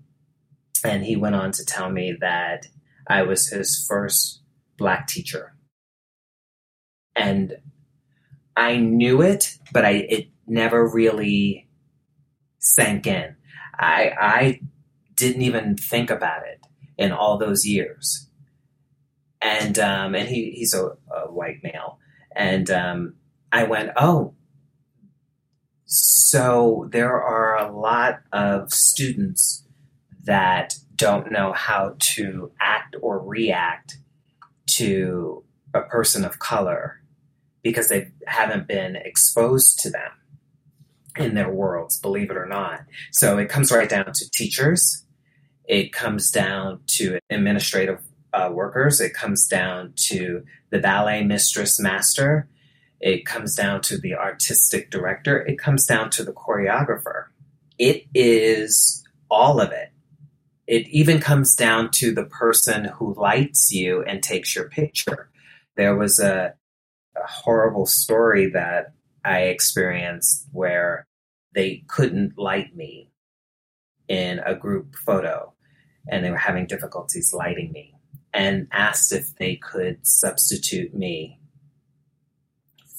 [0.83, 2.67] and he went on to tell me that
[3.07, 4.41] I was his first
[4.77, 5.53] black teacher.
[7.15, 7.57] And
[8.55, 11.67] I knew it, but I it never really
[12.59, 13.35] sank in.
[13.77, 14.61] I I
[15.15, 16.65] didn't even think about it
[16.97, 18.29] in all those years.
[19.41, 20.97] And um, and he he's a, a
[21.33, 21.99] white male,
[22.35, 23.15] and um,
[23.51, 24.33] I went, oh,
[25.85, 29.65] so there are a lot of students
[30.23, 33.97] that don't know how to act or react
[34.67, 37.01] to a person of color
[37.63, 40.11] because they haven't been exposed to them
[41.17, 42.81] in their worlds, believe it or not.
[43.11, 45.05] So it comes right down to teachers,
[45.65, 47.99] it comes down to administrative
[48.33, 52.47] uh, workers, it comes down to the ballet mistress master,
[52.99, 57.25] it comes down to the artistic director, it comes down to the choreographer.
[57.77, 59.91] It is all of it.
[60.67, 65.29] It even comes down to the person who lights you and takes your picture.
[65.75, 66.53] There was a,
[67.15, 68.93] a horrible story that
[69.25, 71.07] I experienced where
[71.53, 73.11] they couldn't light me
[74.07, 75.53] in a group photo
[76.07, 77.90] and they were having difficulties lighting me
[78.33, 81.39] and asked if they could substitute me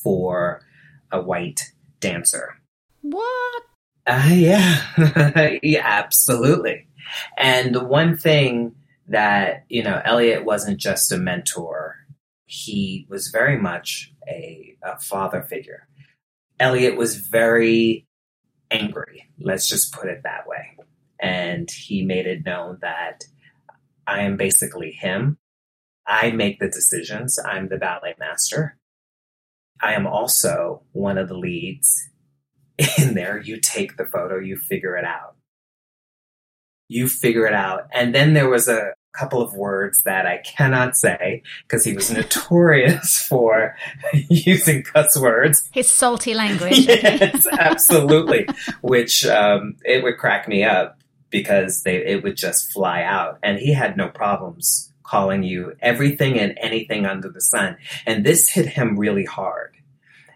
[0.03, 0.63] for
[1.11, 2.57] a white dancer.
[3.01, 3.63] What?
[4.07, 6.89] Uh, yeah, yeah, absolutely.
[7.39, 8.75] And the one thing
[9.09, 11.97] that, you know, Eliot wasn't just a mentor,
[12.47, 15.87] he was very much a, a father figure.
[16.59, 18.07] Eliot was very
[18.71, 20.77] angry, let's just put it that way.
[21.21, 23.25] And he made it known that
[24.07, 25.39] I am basically him.
[26.07, 27.39] I make the decisions.
[27.39, 28.79] I'm the ballet master.
[29.81, 32.09] I am also one of the leads
[32.99, 33.39] in there.
[33.41, 35.37] You take the photo, you figure it out.
[36.89, 37.89] You figure it out.
[37.93, 42.11] And then there was a couple of words that I cannot say because he was
[42.13, 43.77] notorious for
[44.29, 45.69] using cuss words.
[45.73, 46.79] His salty language.
[46.87, 48.47] yes, absolutely.
[48.81, 51.02] Which um, it would crack me up
[51.33, 56.39] because they it would just fly out, and he had no problems calling you everything
[56.39, 57.77] and anything under the sun.
[58.07, 59.75] And this hit him really hard,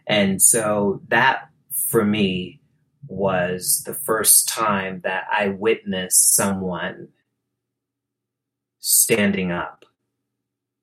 [0.09, 2.61] and so that for me
[3.07, 7.09] was the first time that I witnessed someone
[8.81, 9.85] standing up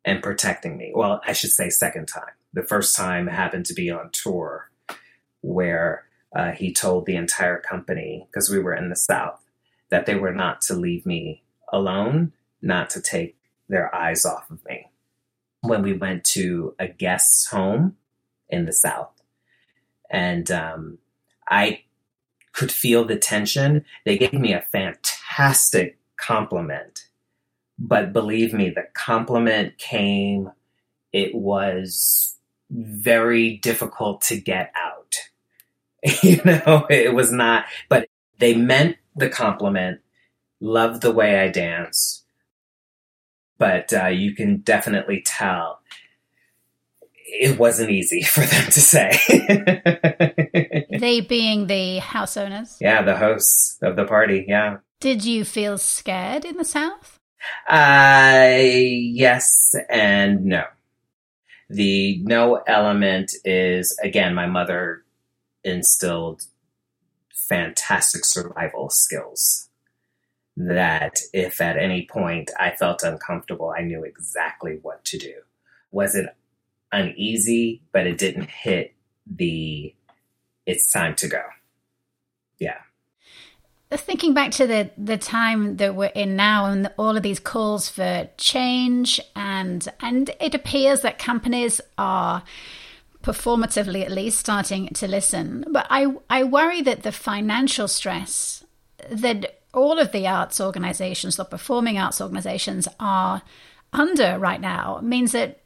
[0.05, 0.91] and protecting me.
[0.95, 2.31] Well, I should say second time.
[2.53, 4.69] The first time happened to be on tour
[5.41, 9.42] where uh, he told the entire company, because we were in the South,
[9.93, 13.37] that they were not to leave me alone, not to take
[13.69, 14.89] their eyes off of me.
[15.61, 17.95] When we went to a guest's home
[18.49, 19.13] in the South,
[20.09, 20.97] and um,
[21.47, 21.83] I
[22.51, 23.85] could feel the tension.
[24.05, 27.05] They gave me a fantastic compliment
[27.79, 30.51] but believe me, the compliment came.
[31.11, 32.37] It was
[32.69, 35.15] very difficult to get out.
[36.23, 38.07] you know, it was not, but
[38.39, 40.01] they meant the compliment,
[40.59, 42.23] loved the way I danced.
[43.57, 45.79] But uh, you can definitely tell
[47.25, 49.19] it wasn't easy for them to say.
[50.99, 52.77] they being the house owners?
[52.79, 54.77] Yeah, the hosts of the party, yeah.
[54.99, 57.19] Did you feel scared in the South?
[57.69, 60.63] Uh, yes and no.
[61.69, 65.03] The no element is, again, my mother
[65.63, 66.43] instilled
[67.47, 69.69] fantastic survival skills
[70.55, 75.33] that if at any point I felt uncomfortable, I knew exactly what to do.
[75.91, 76.27] Was it
[76.91, 78.93] uneasy, but it didn't hit
[79.25, 79.93] the
[80.65, 81.41] it's time to go.
[82.59, 82.77] Yeah
[83.97, 87.89] thinking back to the the time that we're in now and all of these calls
[87.89, 92.43] for change and and it appears that companies are
[93.23, 98.63] performatively at least starting to listen but i i worry that the financial stress
[99.09, 103.41] that all of the arts organizations the performing arts organizations are
[103.91, 105.59] under right now means that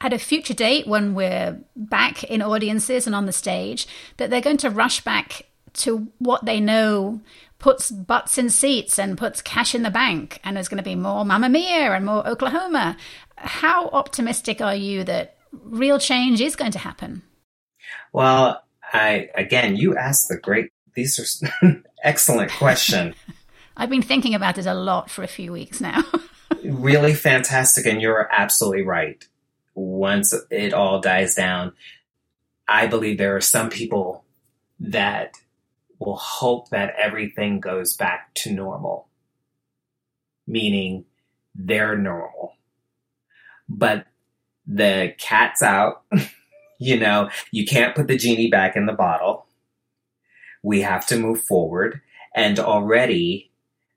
[0.00, 3.86] at a future date when we're back in audiences and on the stage
[4.16, 7.20] that they're going to rush back to what they know
[7.58, 10.94] puts butts in seats and puts cash in the bank, and there's going to be
[10.94, 12.94] more Mamma Mia and more Oklahoma.
[13.36, 17.22] How optimistic are you that real change is going to happen?
[18.12, 20.70] Well, I again, you asked the great.
[20.94, 23.14] These are excellent question.
[23.76, 26.04] I've been thinking about it a lot for a few weeks now.
[26.64, 29.26] really fantastic, and you're absolutely right.
[29.74, 31.72] Once it all dies down,
[32.68, 34.24] I believe there are some people
[34.78, 35.34] that
[35.98, 39.08] will hope that everything goes back to normal,
[40.46, 41.04] meaning
[41.54, 42.54] they're normal.
[43.68, 44.06] But
[44.66, 46.02] the cat's out,
[46.78, 49.46] You know, you can't put the genie back in the bottle.
[50.62, 52.00] We have to move forward.
[52.34, 53.52] And already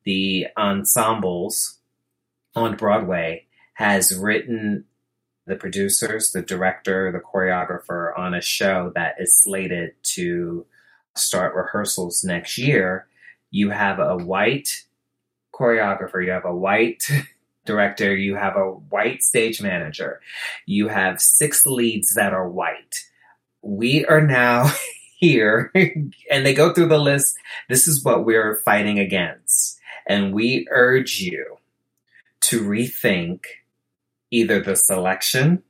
[0.05, 1.79] the ensembles
[2.55, 4.85] on Broadway has written
[5.45, 10.65] the producers, the director, the choreographer on a show that is slated to
[11.15, 13.07] start rehearsals next year.
[13.49, 14.85] You have a white
[15.53, 17.03] choreographer, you have a white
[17.67, 20.19] director, you have a white stage manager,
[20.65, 22.95] you have six leads that are white.
[23.61, 24.71] We are now
[25.17, 27.37] here, and they go through the list.
[27.69, 29.79] This is what we're fighting against.
[30.07, 31.57] And we urge you
[32.41, 33.41] to rethink
[34.31, 35.63] either the selection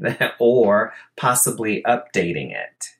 [0.38, 2.90] or possibly updating it.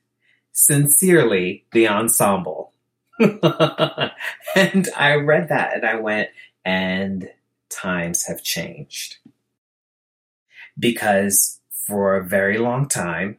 [0.51, 2.73] Sincerely, the ensemble.
[3.19, 6.29] and I read that and I went,
[6.65, 7.29] and
[7.69, 9.17] times have changed.
[10.77, 13.37] Because for a very long time,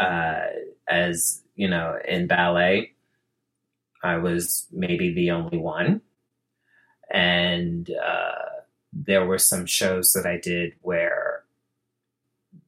[0.00, 0.46] uh,
[0.88, 2.92] as you know, in ballet,
[4.02, 6.02] I was maybe the only one.
[7.10, 8.62] And uh,
[8.92, 11.44] there were some shows that I did where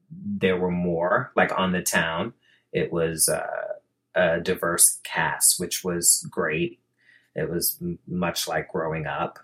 [0.09, 2.33] there were more, like on the town.
[2.71, 3.73] It was uh,
[4.15, 6.79] a diverse cast, which was great.
[7.35, 9.39] It was m- much like growing up.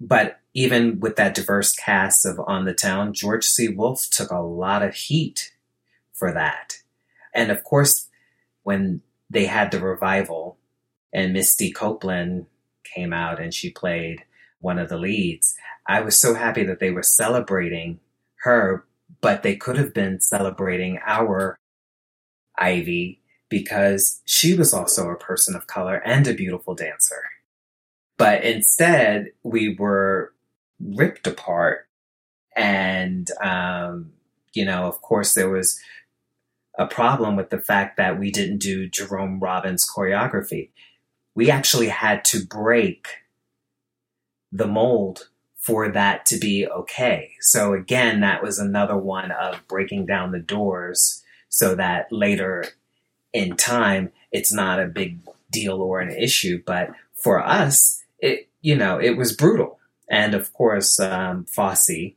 [0.00, 3.68] But even with that diverse cast of On the Town, George C.
[3.68, 5.52] Wolfe took a lot of heat
[6.12, 6.78] for that.
[7.34, 8.08] And of course,
[8.62, 10.58] when they had the revival
[11.12, 12.46] and Misty Copeland
[12.84, 14.24] came out and she played
[14.60, 15.54] one of the leads,
[15.86, 18.00] I was so happy that they were celebrating
[18.42, 18.84] her,
[19.20, 21.58] but they could have been celebrating our
[22.56, 27.22] Ivy because she was also a person of color and a beautiful dancer.
[28.20, 30.34] But instead, we were
[30.78, 31.88] ripped apart.
[32.54, 34.12] And, um,
[34.52, 35.80] you know, of course, there was
[36.78, 40.68] a problem with the fact that we didn't do Jerome Robbins choreography.
[41.34, 43.06] We actually had to break
[44.52, 47.30] the mold for that to be okay.
[47.40, 52.66] So again, that was another one of breaking down the doors so that later
[53.32, 56.62] in time, it's not a big deal or an issue.
[56.66, 62.14] But for us, it you know it was brutal, and of course um, Fosse,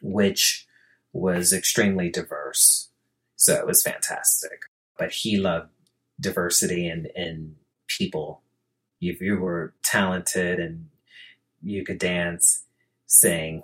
[0.00, 0.66] which
[1.12, 2.90] was extremely diverse,
[3.36, 4.62] so it was fantastic.
[4.98, 5.70] But he loved
[6.20, 8.42] diversity and and people.
[9.00, 10.90] If you were talented and
[11.62, 12.64] you could dance,
[13.06, 13.62] sing,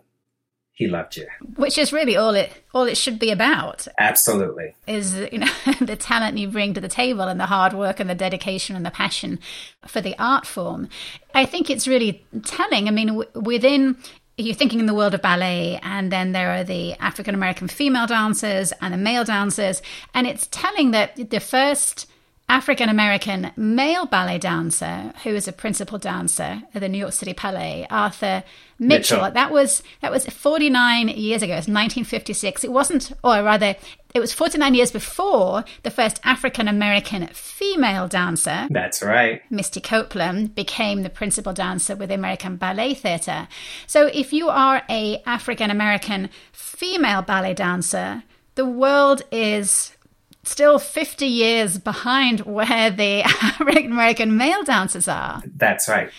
[0.77, 1.27] he loved you.
[1.57, 3.89] Which is really all it all it should be about.
[3.99, 4.75] Absolutely.
[4.87, 8.11] Is you know the talent you bring to the table and the hard work and
[8.11, 9.39] the dedication and the passion
[9.87, 10.91] for the art form.
[11.35, 12.89] I think it's really telling.
[12.89, 13.97] I mean w- within
[14.37, 18.07] you're thinking in the world of ballet, and then there are the African American female
[18.07, 19.81] dancers and the male dancers,
[20.13, 22.07] and it's telling that the first
[22.49, 27.33] African American male ballet dancer who is a principal dancer at the New York City
[27.33, 28.45] Ballet, Arthur
[28.79, 29.19] Mitchell.
[29.19, 29.33] Mitchell.
[29.33, 31.55] That was that was 49 years ago.
[31.55, 32.63] It's 1956.
[32.63, 33.75] It wasn't, or rather,
[34.15, 38.69] it was 49 years before the first African American female dancer.
[38.71, 39.43] That's right.
[39.51, 43.49] Misty Copeland became the principal dancer with the American Ballet Theatre.
[43.89, 48.23] So if you are a African American female ballet dancer,
[48.55, 49.96] the world is
[50.47, 55.43] still 50 years behind where the African American male dancers are.
[55.47, 56.11] That's right.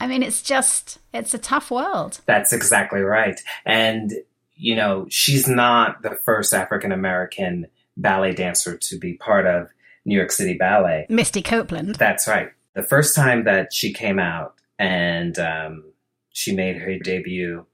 [0.00, 2.20] I mean, it's just, it's a tough world.
[2.26, 3.38] That's exactly right.
[3.66, 4.12] And,
[4.56, 7.66] you know, she's not the first African American
[7.96, 9.68] ballet dancer to be part of
[10.04, 11.06] New York City Ballet.
[11.08, 11.96] Misty Copeland.
[11.96, 12.50] That's right.
[12.74, 15.84] The first time that she came out and um,
[16.30, 17.66] she made her debut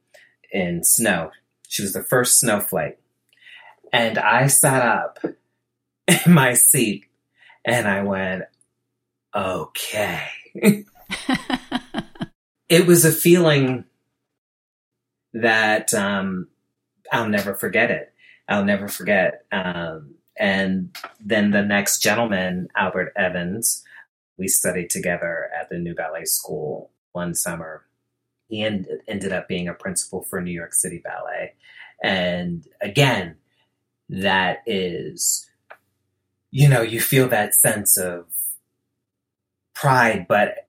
[0.51, 1.31] in Snow,
[1.69, 2.99] she was the first snowflake
[3.97, 5.25] and I sat up
[6.07, 7.07] in my seat
[7.65, 8.43] and I went,
[9.35, 10.29] okay.
[12.69, 13.85] it was a feeling
[15.33, 16.49] that um,
[17.11, 18.13] I'll never forget it.
[18.47, 19.47] I'll never forget.
[19.51, 23.83] Um, and then the next gentleman, Albert Evans,
[24.37, 27.87] we studied together at the New Ballet School one summer.
[28.49, 31.55] He end, ended up being a principal for New York City Ballet.
[32.03, 33.37] And again,
[34.09, 35.49] that is,
[36.51, 38.27] you know, you feel that sense of
[39.75, 40.69] pride, but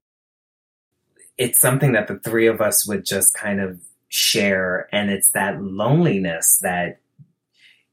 [1.38, 3.80] it's something that the three of us would just kind of
[4.10, 4.88] share.
[4.92, 7.00] And it's that loneliness that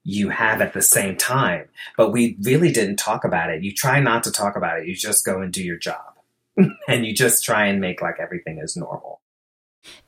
[0.03, 1.69] you have at the same time.
[1.97, 3.63] But we really didn't talk about it.
[3.63, 4.87] You try not to talk about it.
[4.87, 6.15] You just go and do your job.
[6.89, 9.21] and you just try and make like everything is normal.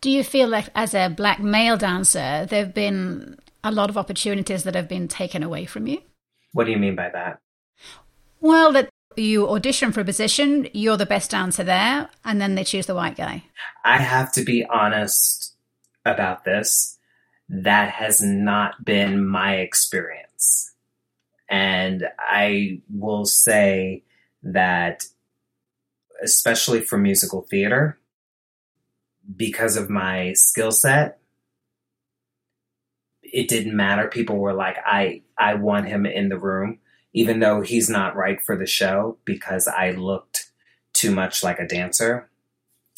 [0.01, 3.39] Do you feel like, as a black male dancer, there have been
[3.69, 6.03] a lot of opportunities that have been taken away from you?
[6.53, 7.41] What do you mean by that?
[8.41, 12.65] Well, that you audition for a position, you're the best dancer there, and then they
[12.65, 13.45] choose the white guy.
[13.85, 15.55] I have to be honest
[16.05, 16.99] about this.
[17.49, 20.73] That has not been my experience.
[21.49, 24.03] And I will say
[24.43, 25.05] that,
[26.23, 27.99] especially for musical theater,
[29.37, 31.21] because of my skill set,
[33.37, 34.09] it didn't matter.
[34.09, 36.79] People were like, I, I want him in the room
[37.17, 40.51] even though he's not right for the show because I looked
[40.93, 42.29] too much like a dancer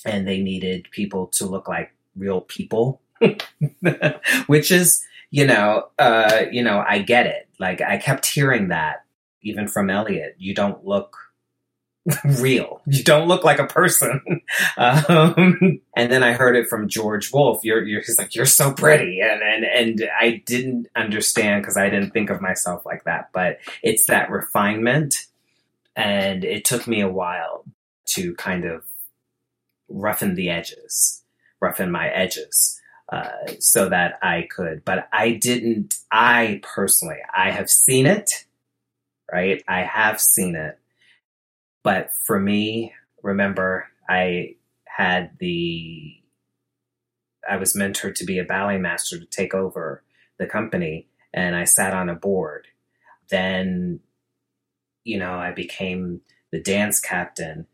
[0.04, 3.00] and they needed people to look like real people
[4.46, 9.04] which is you know uh you know I get it like I kept hearing that
[9.42, 11.16] even from Eliot you don't look
[12.24, 12.80] real.
[12.86, 14.20] You don't look like a person.
[14.76, 17.64] Um, and then I heard it from George Wolfe.
[17.64, 19.20] You're, you're, he's like, you're so pretty.
[19.20, 23.58] And, and, and I didn't understand because I didn't think of myself like that, but
[23.82, 25.26] it's that refinement.
[25.96, 27.64] And it took me a while
[28.10, 28.84] to kind of
[29.88, 31.22] roughen the edges,
[31.60, 32.80] roughen my edges.
[33.10, 38.44] Uh, so that I could, but I didn't, I personally, I have seen it,
[39.32, 39.62] right?
[39.66, 40.77] I have seen it
[41.82, 46.14] but for me, remember, I had the,
[47.48, 50.02] I was mentored to be a ballet master to take over
[50.38, 52.66] the company, and I sat on a board.
[53.30, 54.00] Then,
[55.04, 56.20] you know, I became
[56.50, 57.66] the dance captain,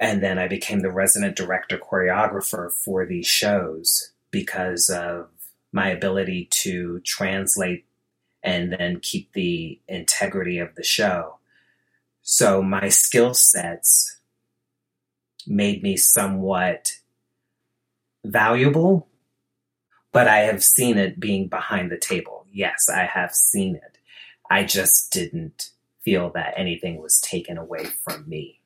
[0.00, 5.28] and then I became the resident director choreographer for these shows because of
[5.72, 7.86] my ability to translate
[8.42, 11.38] and then keep the integrity of the show.
[12.22, 14.18] So my skill sets
[15.46, 16.92] made me somewhat
[18.24, 19.08] valuable,
[20.12, 22.46] but I have seen it being behind the table.
[22.52, 23.98] Yes, I have seen it.
[24.48, 25.70] I just didn't
[26.04, 28.60] feel that anything was taken away from me.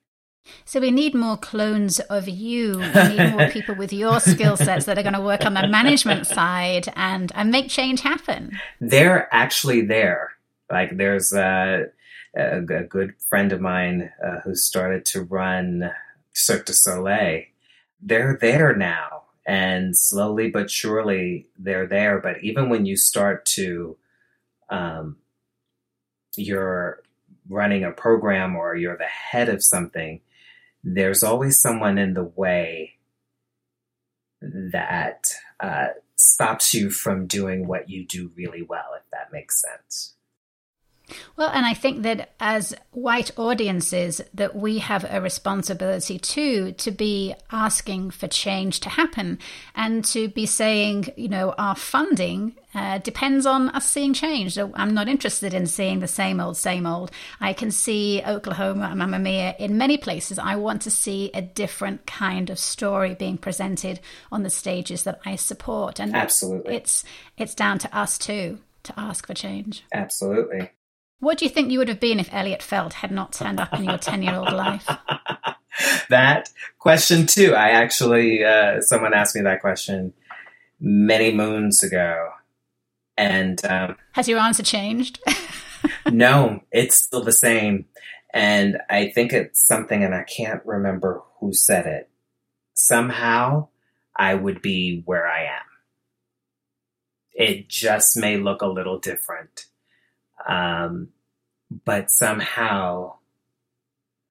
[0.64, 2.78] So we need more clones of you.
[2.78, 5.66] We need more people with your skill sets that are going to work on the
[5.66, 8.58] management side and and make change happen.
[8.80, 10.32] They're actually there.
[10.70, 11.86] Like there's uh
[12.36, 15.90] a, a good friend of mine uh, who started to run
[16.34, 17.44] Cirque du Soleil.
[18.00, 22.20] They're there now, and slowly but surely they're there.
[22.20, 23.96] But even when you start to,
[24.68, 25.16] um,
[26.36, 27.02] you're
[27.48, 30.20] running a program or you're the head of something,
[30.84, 32.92] there's always someone in the way
[34.42, 40.15] that uh, stops you from doing what you do really well, if that makes sense.
[41.36, 46.90] Well, and I think that as white audiences, that we have a responsibility too to
[46.90, 49.38] be asking for change to happen
[49.74, 54.54] and to be saying, you know, our funding uh, depends on us seeing change.
[54.54, 57.10] So I'm not interested in seeing the same old, same old.
[57.40, 60.38] I can see Oklahoma, Mamma Mia in many places.
[60.38, 64.00] I want to see a different kind of story being presented
[64.32, 67.04] on the stages that I support, and absolutely, it's
[67.38, 69.84] it's down to us too to ask for change.
[69.92, 70.70] Absolutely.
[71.18, 73.72] What do you think you would have been if Eliot Feld had not turned up
[73.72, 74.86] in your 10 year old life?
[76.10, 77.54] that question, too.
[77.54, 80.12] I actually, uh, someone asked me that question
[80.78, 82.30] many moons ago.
[83.16, 85.20] And um, has your answer changed?
[86.10, 87.86] no, it's still the same.
[88.34, 92.10] And I think it's something, and I can't remember who said it.
[92.74, 93.68] Somehow
[94.14, 95.62] I would be where I am.
[97.32, 99.66] It just may look a little different
[100.46, 101.08] um,
[101.84, 103.14] but somehow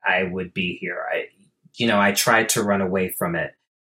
[0.05, 1.05] I would be here.
[1.11, 1.25] I,
[1.75, 3.55] you know, I tried to run away from it.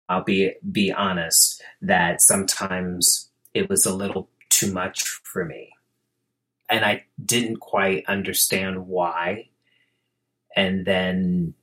[0.08, 5.70] I'll be be honest that sometimes it was a little too much for me.
[6.70, 9.48] And I didn't quite understand why.
[10.56, 11.54] And then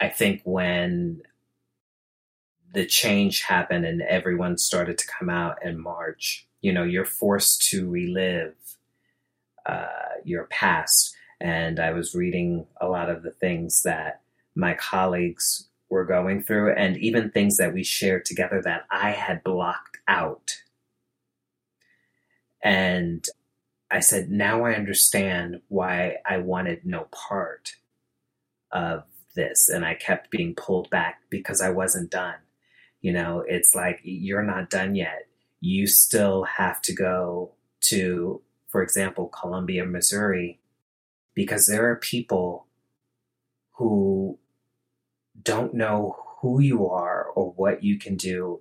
[0.00, 1.22] I think when
[2.72, 7.68] the change happened and everyone started to come out in March, you know, you're forced
[7.70, 8.54] to relive
[9.66, 9.86] uh,
[10.24, 11.14] your past.
[11.40, 14.20] And I was reading a lot of the things that
[14.54, 19.42] my colleagues were going through, and even things that we shared together that I had
[19.42, 20.58] blocked out.
[22.62, 23.26] And
[23.90, 27.72] I said, now I understand why I wanted no part
[28.70, 29.04] of
[29.34, 29.68] this.
[29.68, 32.36] And I kept being pulled back because I wasn't done.
[33.00, 35.26] You know, it's like, you're not done yet.
[35.60, 37.52] You still have to go
[37.82, 40.60] to for example, Columbia, Missouri,
[41.34, 42.66] because there are people
[43.72, 44.38] who
[45.42, 48.60] don't know who you are or what you can do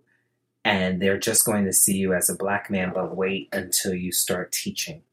[0.66, 4.12] and they're just going to see you as a black man, but wait until you
[4.12, 5.04] start teaching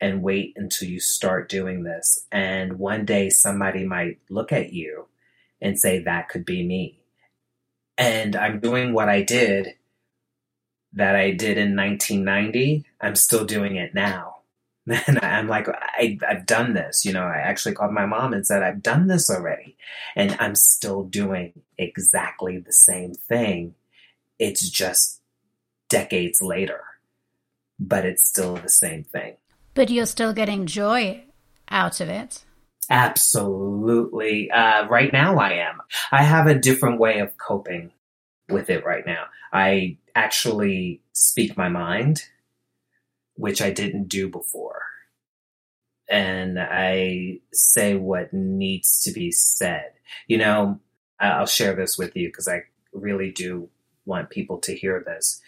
[0.00, 2.26] and wait until you start doing this.
[2.30, 5.06] And one day somebody might look at you
[5.60, 7.00] and say, That could be me.
[7.96, 9.74] And I'm doing what I did
[10.96, 12.84] that I did in 1990.
[13.00, 14.32] I'm still doing it now.
[15.08, 17.04] And I'm like, I, I've done this.
[17.04, 19.76] You know, I actually called my mom and said, I've done this already.
[20.14, 23.74] And I'm still doing exactly the same thing.
[24.38, 25.20] It's just
[25.88, 26.84] decades later,
[27.80, 29.38] but it's still the same thing.
[29.74, 31.24] But you're still getting joy
[31.68, 32.44] out of it.
[32.88, 34.52] Absolutely.
[34.52, 35.80] Uh, right now, I am.
[36.12, 37.90] I have a different way of coping
[38.48, 39.24] with it right now.
[39.52, 42.24] I actually speak my mind,
[43.34, 44.82] which I didn't do before.
[46.08, 49.92] And I say what needs to be said.
[50.26, 50.80] You know,
[51.20, 52.62] I'll share this with you because I
[52.92, 53.68] really do
[54.06, 55.42] want people to hear this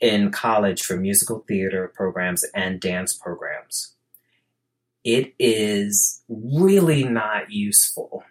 [0.00, 3.94] in college for musical theater programs and dance programs.
[5.04, 8.24] It is really not useful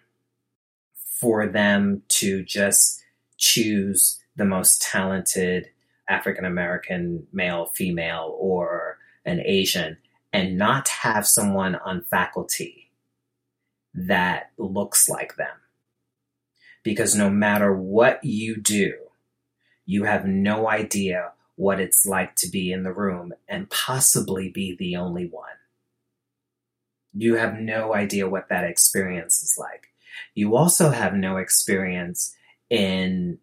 [1.20, 3.02] for them to just
[3.36, 5.68] choose the most talented
[6.08, 9.98] African American male, female, or an Asian
[10.32, 12.90] and not have someone on faculty
[13.92, 15.56] that looks like them.
[16.84, 18.94] Because no matter what you do,
[19.84, 24.76] you have no idea what it's like to be in the room and possibly be
[24.78, 25.48] the only one.
[27.12, 29.88] You have no idea what that experience is like.
[30.34, 32.36] You also have no experience
[32.70, 33.38] in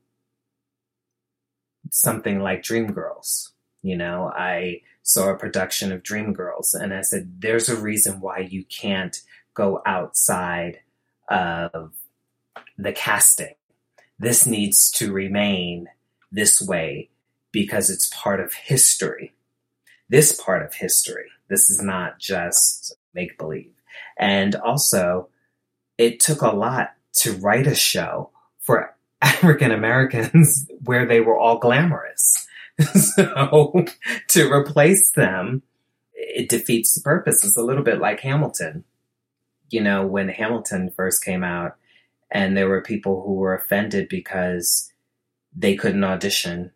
[1.92, 3.50] something like Dreamgirls.
[3.82, 8.40] You know, I saw a production of Dreamgirls and I said, there's a reason why
[8.40, 9.22] you can't
[9.54, 10.80] go outside
[11.30, 11.94] of
[12.78, 13.56] the casting.
[14.18, 15.88] This needs to remain
[16.32, 17.10] this way
[17.52, 19.34] because it's part of history.
[20.10, 21.28] This part of history.
[21.50, 23.72] This is not just make believe.
[24.18, 25.30] And also,
[25.98, 28.95] it took a lot to write a show for
[29.26, 32.47] African Americans where they were all glamorous.
[32.93, 33.86] so
[34.30, 35.63] to replace them,
[36.13, 37.43] it defeats the purpose.
[37.43, 38.84] It's a little bit like Hamilton.
[39.69, 41.76] You know, when Hamilton first came out,
[42.32, 44.91] and there were people who were offended because
[45.55, 46.71] they couldn't audition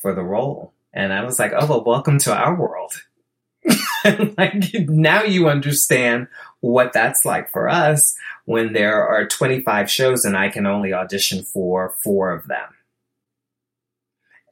[0.00, 0.72] for the role.
[0.92, 2.92] And I was like, oh, well, welcome to our world.
[4.38, 6.28] like now you understand
[6.60, 11.44] what that's like for us when there are 25 shows and I can only audition
[11.44, 12.68] for four of them.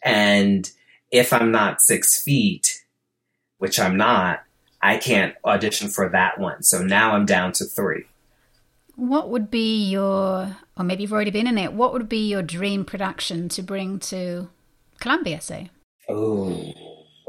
[0.05, 0.71] And
[1.11, 2.85] if I'm not six feet,
[3.59, 4.43] which I'm not,
[4.83, 6.63] I can't audition for that one.
[6.63, 8.05] So now I'm down to three.
[8.95, 12.43] What would be your, or maybe you've already been in it, what would be your
[12.43, 14.49] dream production to bring to
[15.01, 15.71] Columbia say?
[16.09, 16.73] Oh,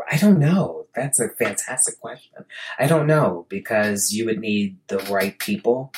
[0.09, 0.76] I don't know.
[0.97, 2.45] That's a fantastic question.
[2.79, 5.93] I don't know because you would need the right people.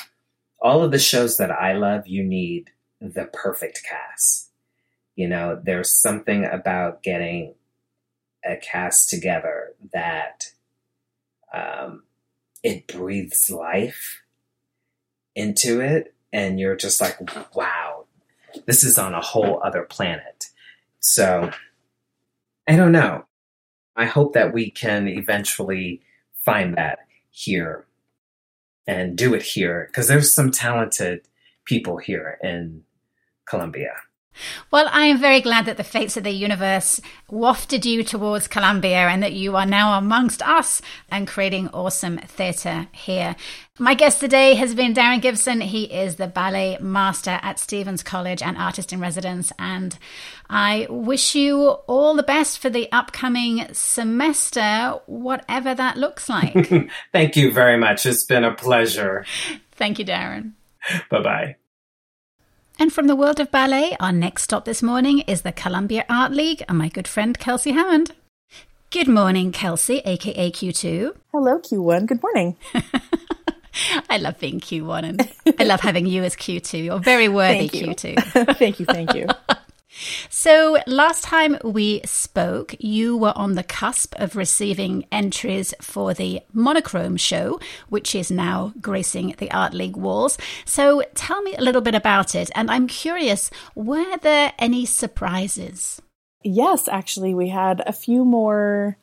[0.61, 4.51] All of the shows that I love, you need the perfect cast.
[5.15, 7.55] You know, there's something about getting
[8.43, 10.51] a cast together that
[11.53, 12.03] um,
[12.61, 14.21] it breathes life
[15.33, 17.17] into it, and you're just like,
[17.55, 18.05] wow,
[18.65, 20.47] this is on a whole other planet.
[20.99, 21.51] So
[22.67, 23.23] I don't know.
[23.99, 26.01] I hope that we can eventually
[26.45, 26.99] find that
[27.31, 27.85] here
[28.87, 31.27] and do it here because there's some talented
[31.65, 32.83] people here in
[33.45, 33.91] Columbia.
[34.71, 39.07] Well, I am very glad that the fates of the universe wafted you towards Columbia
[39.07, 43.35] and that you are now amongst us and creating awesome theatre here.
[43.81, 45.61] My guest today has been Darren Gibson.
[45.61, 49.53] He is the ballet master at Stephens College and artist in residence.
[49.57, 49.97] And
[50.49, 56.89] I wish you all the best for the upcoming semester, whatever that looks like.
[57.13, 58.05] Thank you very much.
[58.05, 59.25] It's been a pleasure.
[59.71, 60.53] Thank you, Darren.
[61.09, 61.55] Bye bye.
[62.81, 66.31] And from the world of ballet, our next stop this morning is the Columbia Art
[66.31, 68.13] League and my good friend Kelsey Hammond.
[68.89, 71.13] Good morning, Kelsey, aka Q2.
[71.33, 72.05] Hello, Q1.
[72.05, 72.55] Good morning.
[74.09, 76.85] I love being Q1 and I love having you as Q2.
[76.85, 78.55] You're very worthy, thank Q2.
[78.57, 79.27] thank you, thank you.
[80.29, 86.41] So, last time we spoke, you were on the cusp of receiving entries for the
[86.53, 87.59] Monochrome show,
[87.89, 90.37] which is now gracing the Art League walls.
[90.63, 92.51] So, tell me a little bit about it.
[92.53, 96.01] And I'm curious, were there any surprises?
[96.43, 98.95] Yes, actually, we had a few more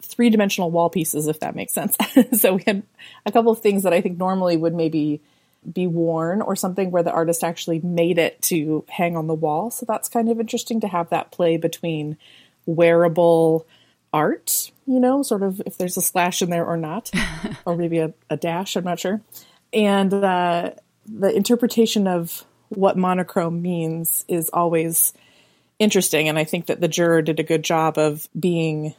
[0.00, 1.96] three dimensional wall pieces, if that makes sense.
[2.40, 2.84] so, we had
[3.26, 5.20] a couple of things that I think normally would maybe
[5.70, 9.70] be worn or something where the artist actually made it to hang on the wall.
[9.70, 12.16] So that's kind of interesting to have that play between
[12.66, 13.66] wearable
[14.12, 17.10] art, you know, sort of if there's a slash in there or not,
[17.64, 19.20] or maybe a, a, dash, I'm not sure.
[19.72, 20.70] And uh,
[21.06, 25.12] the interpretation of what monochrome means is always
[25.78, 26.28] interesting.
[26.28, 28.94] And I think that the juror did a good job of being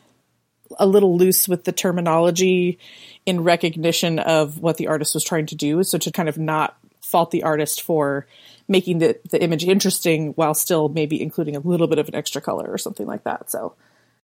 [0.78, 2.78] a little loose with the terminology
[3.26, 5.84] in recognition of what the artist was trying to do.
[5.84, 8.28] So to kind of not fault the artist for
[8.67, 12.41] making the, the image interesting while still maybe including a little bit of an extra
[12.41, 13.49] color or something like that.
[13.49, 13.76] So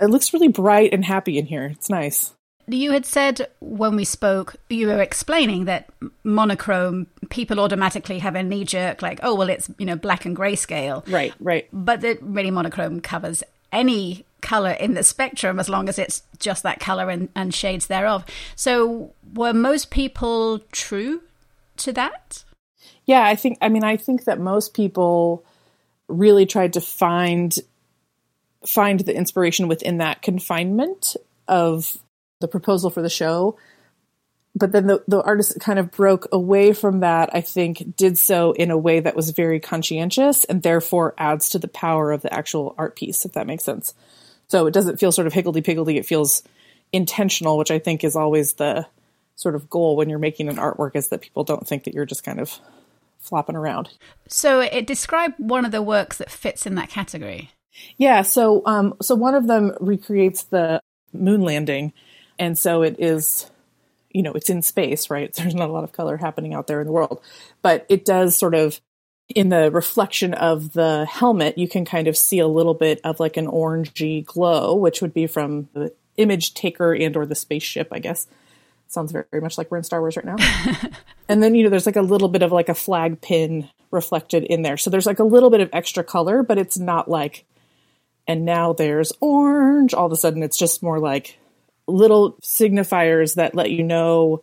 [0.00, 1.64] it looks really bright and happy in here.
[1.66, 2.34] It's nice.
[2.66, 5.90] You had said when we spoke, you were explaining that
[6.24, 10.34] monochrome, people automatically have a knee jerk, like, oh, well, it's, you know, black and
[10.34, 11.06] grayscale.
[11.10, 11.68] Right, right.
[11.72, 13.42] But that really monochrome covers
[13.74, 17.86] any color in the spectrum as long as it's just that color and, and shades
[17.86, 18.24] thereof.
[18.56, 21.22] So were most people true
[21.78, 22.44] to that?
[23.06, 25.44] Yeah, I think, I mean, I think that most people
[26.08, 27.56] really tried to find
[28.66, 31.16] find the inspiration within that confinement
[31.48, 31.98] of
[32.40, 33.58] the proposal for the show.
[34.56, 38.52] But then the, the artist kind of broke away from that, I think, did so
[38.52, 42.32] in a way that was very conscientious and therefore adds to the power of the
[42.32, 43.94] actual art piece, if that makes sense.
[44.46, 46.42] So it doesn't feel sort of higgledy piggledy, it feels
[46.92, 48.86] intentional, which I think is always the
[49.36, 52.06] sort of goal when you're making an artwork is that people don't think that you're
[52.06, 52.60] just kind of
[53.18, 53.90] flopping around.
[54.28, 57.50] So it described one of the works that fits in that category.
[57.96, 60.80] Yeah, so um, so one of them recreates the
[61.12, 61.92] moon landing,
[62.38, 63.50] and so it is,
[64.14, 65.32] you know, it's in space, right?
[65.34, 67.20] There's not a lot of color happening out there in the world,
[67.60, 68.80] but it does sort of
[69.28, 73.20] in the reflection of the helmet, you can kind of see a little bit of
[73.20, 77.88] like an orangey glow, which would be from the image taker and or the spaceship,
[77.90, 78.26] I guess.
[78.86, 80.36] Sounds very, very much like we're in Star Wars right now.
[81.28, 84.44] and then, you know, there's like a little bit of like a flag pin reflected
[84.44, 84.76] in there.
[84.76, 87.46] So there's like a little bit of extra color, but it's not like
[88.26, 89.94] and now there's orange.
[89.94, 91.38] All of a sudden, it's just more like
[91.86, 94.42] little signifiers that let you know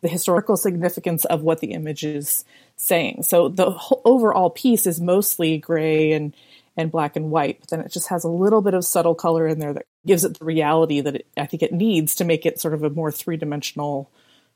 [0.00, 2.44] the historical significance of what the image is
[2.76, 3.22] saying.
[3.22, 6.34] So the overall piece is mostly gray and
[6.74, 9.46] and black and white, but then it just has a little bit of subtle color
[9.46, 12.46] in there that gives it the reality that it, I think it needs to make
[12.46, 14.10] it sort of a more three dimensional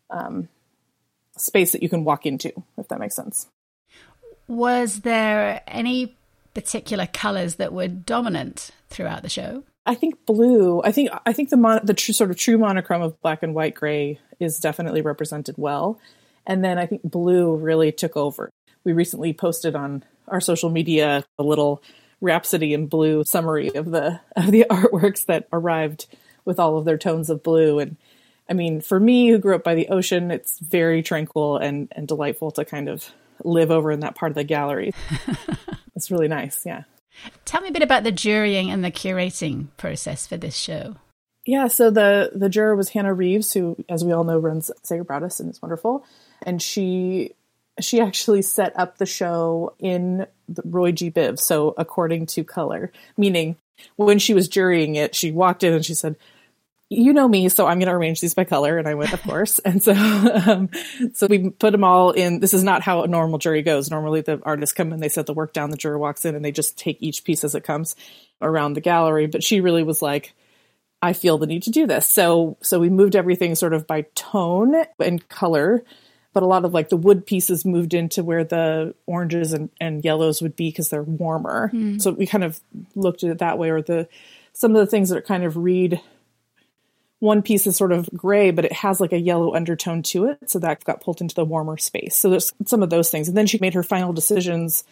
[0.08, 0.48] um,
[1.36, 3.48] space that you can walk into, if that makes sense.
[4.48, 6.16] Was there any
[6.54, 9.64] particular colors that were dominant throughout the show?
[9.86, 10.82] I think blue.
[10.82, 13.54] I think I think the mon- the true sort of true monochrome of black and
[13.54, 16.00] white gray is definitely represented well,
[16.46, 18.50] and then I think blue really took over.
[18.84, 21.82] We recently posted on our social media a little
[22.20, 26.06] rhapsody in blue summary of the of the artworks that arrived
[26.44, 27.96] with all of their tones of blue and
[28.48, 32.08] I mean for me who grew up by the ocean it's very tranquil and and
[32.08, 33.12] delightful to kind of
[33.44, 34.92] live over in that part of the gallery.
[35.96, 36.62] it's really nice.
[36.64, 36.84] Yeah.
[37.44, 40.96] Tell me a bit about the jurying and the curating process for this show.
[41.46, 45.04] Yeah, so the the juror was Hannah Reeves, who, as we all know, runs Sager
[45.04, 46.04] Braudis and is wonderful.
[46.42, 47.34] And she
[47.80, 51.10] she actually set up the show in the Roy G.
[51.10, 53.56] Biv, so according to color, meaning
[53.96, 56.16] when she was jurying it, she walked in and she said,
[56.88, 58.78] you know me, so I'm going to arrange these by color.
[58.78, 59.58] And I went, of course.
[59.64, 60.70] and so, um,
[61.14, 62.40] so we put them all in.
[62.40, 63.90] This is not how a normal jury goes.
[63.90, 65.70] Normally the artists come and they set the work down.
[65.70, 67.96] The juror walks in and they just take each piece as it comes
[68.40, 69.26] around the gallery.
[69.26, 70.34] But she really was like,
[71.02, 72.06] I feel the need to do this.
[72.06, 75.82] So, so we moved everything sort of by tone and color.
[76.32, 80.04] But a lot of like the wood pieces moved into where the oranges and, and
[80.04, 81.70] yellows would be because they're warmer.
[81.72, 82.00] Mm.
[82.00, 82.60] So we kind of
[82.94, 84.06] looked at it that way, or the
[84.52, 85.98] some of the things that are kind of read
[87.18, 90.50] one piece is sort of gray, but it has like a yellow undertone to it.
[90.50, 92.16] So that got pulled into the warmer space.
[92.16, 93.28] So there's some of those things.
[93.28, 94.84] And then she made her final decisions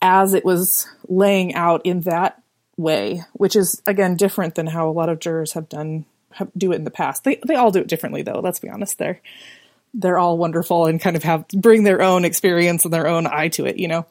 [0.00, 2.40] as it was laying out in that
[2.76, 6.72] way, which is again different than how a lot of jurors have done have, do
[6.72, 7.24] it in the past.
[7.24, 8.40] They they all do it differently though.
[8.40, 8.98] Let's be honest.
[8.98, 9.20] They're
[9.94, 13.48] they're all wonderful and kind of have bring their own experience and their own eye
[13.48, 13.78] to it.
[13.78, 14.06] You know.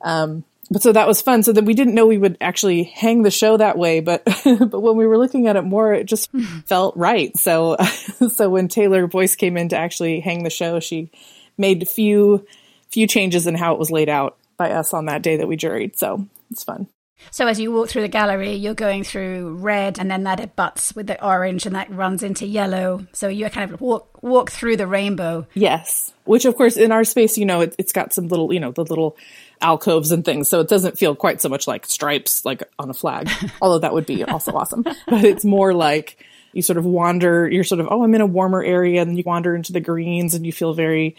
[0.00, 1.42] Um, but so that was fun.
[1.42, 4.80] So then we didn't know we would actually hang the show that way, but but
[4.80, 6.60] when we were looking at it more, it just hmm.
[6.66, 7.36] felt right.
[7.36, 7.76] So
[8.32, 11.10] so when Taylor Boyce came in to actually hang the show, she
[11.56, 12.46] made a few
[12.90, 15.56] few changes in how it was laid out by us on that day that we
[15.56, 15.96] juried.
[15.96, 16.88] So it's fun.
[17.30, 20.94] So as you walk through the gallery, you're going through red, and then that abuts
[20.94, 23.06] with the orange, and that runs into yellow.
[23.12, 25.46] So you kind of walk walk through the rainbow.
[25.54, 28.60] Yes, which of course in our space, you know, it, has got some little, you
[28.60, 29.16] know, the little
[29.60, 30.48] alcoves and things.
[30.48, 33.30] So it doesn't feel quite so much like stripes like on a flag,
[33.62, 34.82] although that would be also awesome.
[34.82, 36.18] But it's more like
[36.52, 39.22] you sort of wander, you're sort of, oh, I'm in a warmer area and you
[39.26, 41.16] wander into the greens and you feel very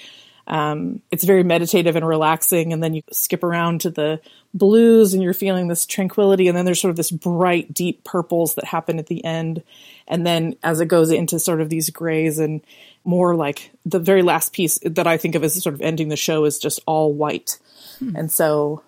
[0.47, 4.21] Um, it's very meditative and relaxing, and then you skip around to the
[4.53, 8.55] blues, and you're feeling this tranquility, and then there's sort of this bright, deep purples
[8.55, 9.61] that happen at the end,
[10.07, 12.61] and then as it goes into sort of these grays and
[13.03, 16.15] more like the very last piece that I think of as sort of ending the
[16.15, 17.59] show is just all white,
[17.99, 18.15] hmm.
[18.15, 18.81] and so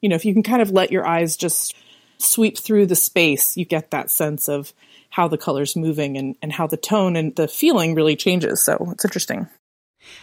[0.00, 1.74] you know if you can kind of let your eyes just
[2.18, 4.72] sweep through the space, you get that sense of
[5.10, 8.64] how the color's moving and, and how the tone and the feeling really changes.
[8.64, 9.48] So it's interesting.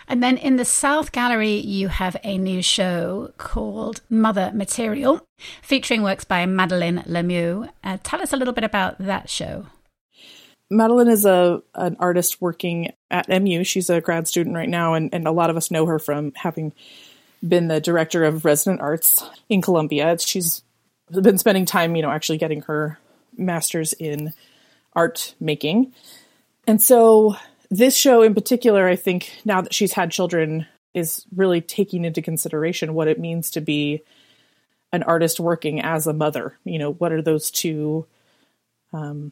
[0.07, 5.25] And then in the South Gallery, you have a new show called Mother Material,
[5.61, 7.69] featuring works by Madeline Lemieux.
[7.83, 9.67] Uh, tell us a little bit about that show.
[10.69, 13.63] Madeline is a an artist working at MU.
[13.63, 16.31] She's a grad student right now, and, and a lot of us know her from
[16.35, 16.73] having
[17.45, 20.17] been the director of resident arts in Columbia.
[20.19, 20.63] She's
[21.09, 22.99] been spending time, you know, actually getting her
[23.37, 24.33] master's in
[24.93, 25.93] art making.
[26.67, 27.35] And so
[27.71, 32.21] this show in particular, I think now that she's had children, is really taking into
[32.21, 34.03] consideration what it means to be
[34.91, 36.57] an artist working as a mother.
[36.65, 38.05] You know, what are those two
[38.93, 39.31] um,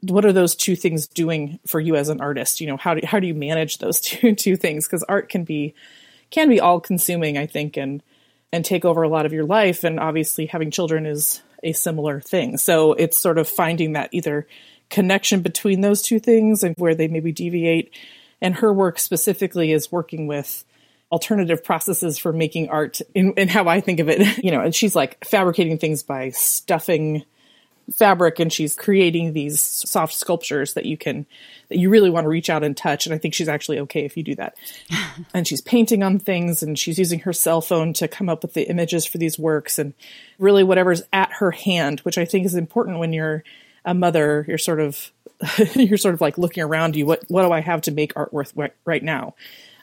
[0.00, 2.60] what are those two things doing for you as an artist?
[2.60, 4.86] You know, how do how do you manage those two two things?
[4.86, 5.74] Because art can be
[6.30, 8.02] can be all consuming, I think, and
[8.52, 9.84] and take over a lot of your life.
[9.84, 12.56] And obviously, having children is a similar thing.
[12.56, 14.46] So it's sort of finding that either
[14.90, 17.92] connection between those two things and where they maybe deviate.
[18.40, 20.64] And her work specifically is working with
[21.10, 24.38] alternative processes for making art in, in how I think of it.
[24.44, 27.24] You know, and she's like fabricating things by stuffing
[27.94, 31.26] fabric and she's creating these soft sculptures that you can
[31.68, 34.04] that you really want to reach out and touch and i think she's actually okay
[34.04, 34.54] if you do that
[35.34, 38.52] and she's painting on things and she's using her cell phone to come up with
[38.52, 39.94] the images for these works and
[40.38, 43.42] really whatever's at her hand which i think is important when you're
[43.88, 45.10] a mother, you're sort of
[45.74, 47.06] you're sort of like looking around you.
[47.06, 48.52] What what do I have to make art worth
[48.84, 49.34] right now?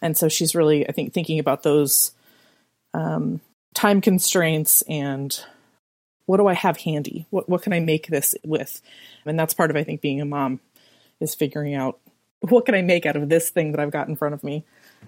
[0.01, 2.11] And so she's really, I think, thinking about those
[2.93, 3.41] um,
[3.73, 5.37] time constraints and
[6.27, 7.25] what do I have handy?
[7.31, 8.81] What what can I make this with?
[9.25, 10.59] And that's part of I think being a mom
[11.19, 11.99] is figuring out
[12.41, 14.65] what can I make out of this thing that I've got in front of me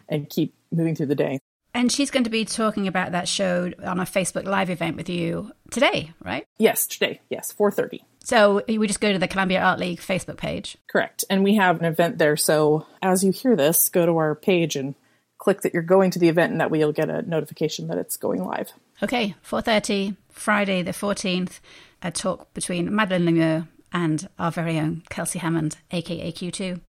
[0.09, 1.39] and keep moving through the day.
[1.73, 5.09] And she's going to be talking about that show on a Facebook Live event with
[5.09, 6.45] you today, right?
[6.57, 7.21] Yes, today.
[7.29, 8.01] Yes, 4:30.
[8.27, 10.75] So we just go to the Columbia Art League Facebook page.
[10.89, 11.23] Correct.
[11.29, 12.35] And we have an event there.
[12.35, 14.95] So as you hear this, go to our page and
[15.37, 17.97] click that you're going to the event and that way you'll get a notification that
[17.97, 18.73] it's going live.
[19.01, 21.61] Okay, 4.30, Friday the 14th,
[22.01, 26.81] a talk between Madeline Lemieux and our very own Kelsey Hammond, aka Q2.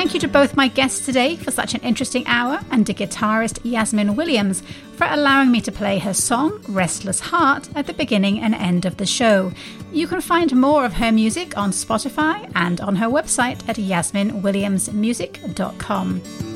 [0.00, 3.58] Thank you to both my guests today for such an interesting hour, and to guitarist
[3.64, 4.62] Yasmin Williams
[4.96, 8.96] for allowing me to play her song, Restless Heart, at the beginning and end of
[8.96, 9.52] the show.
[9.92, 16.49] You can find more of her music on Spotify and on her website at yasminwilliamsmusic.com.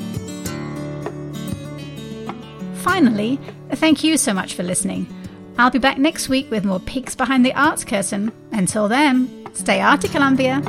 [2.85, 3.39] Finally,
[3.71, 5.07] thank you so much for listening.
[5.57, 8.31] I'll be back next week with more peeks behind the arts curtain.
[8.51, 10.61] Until then, stay arty, Columbia.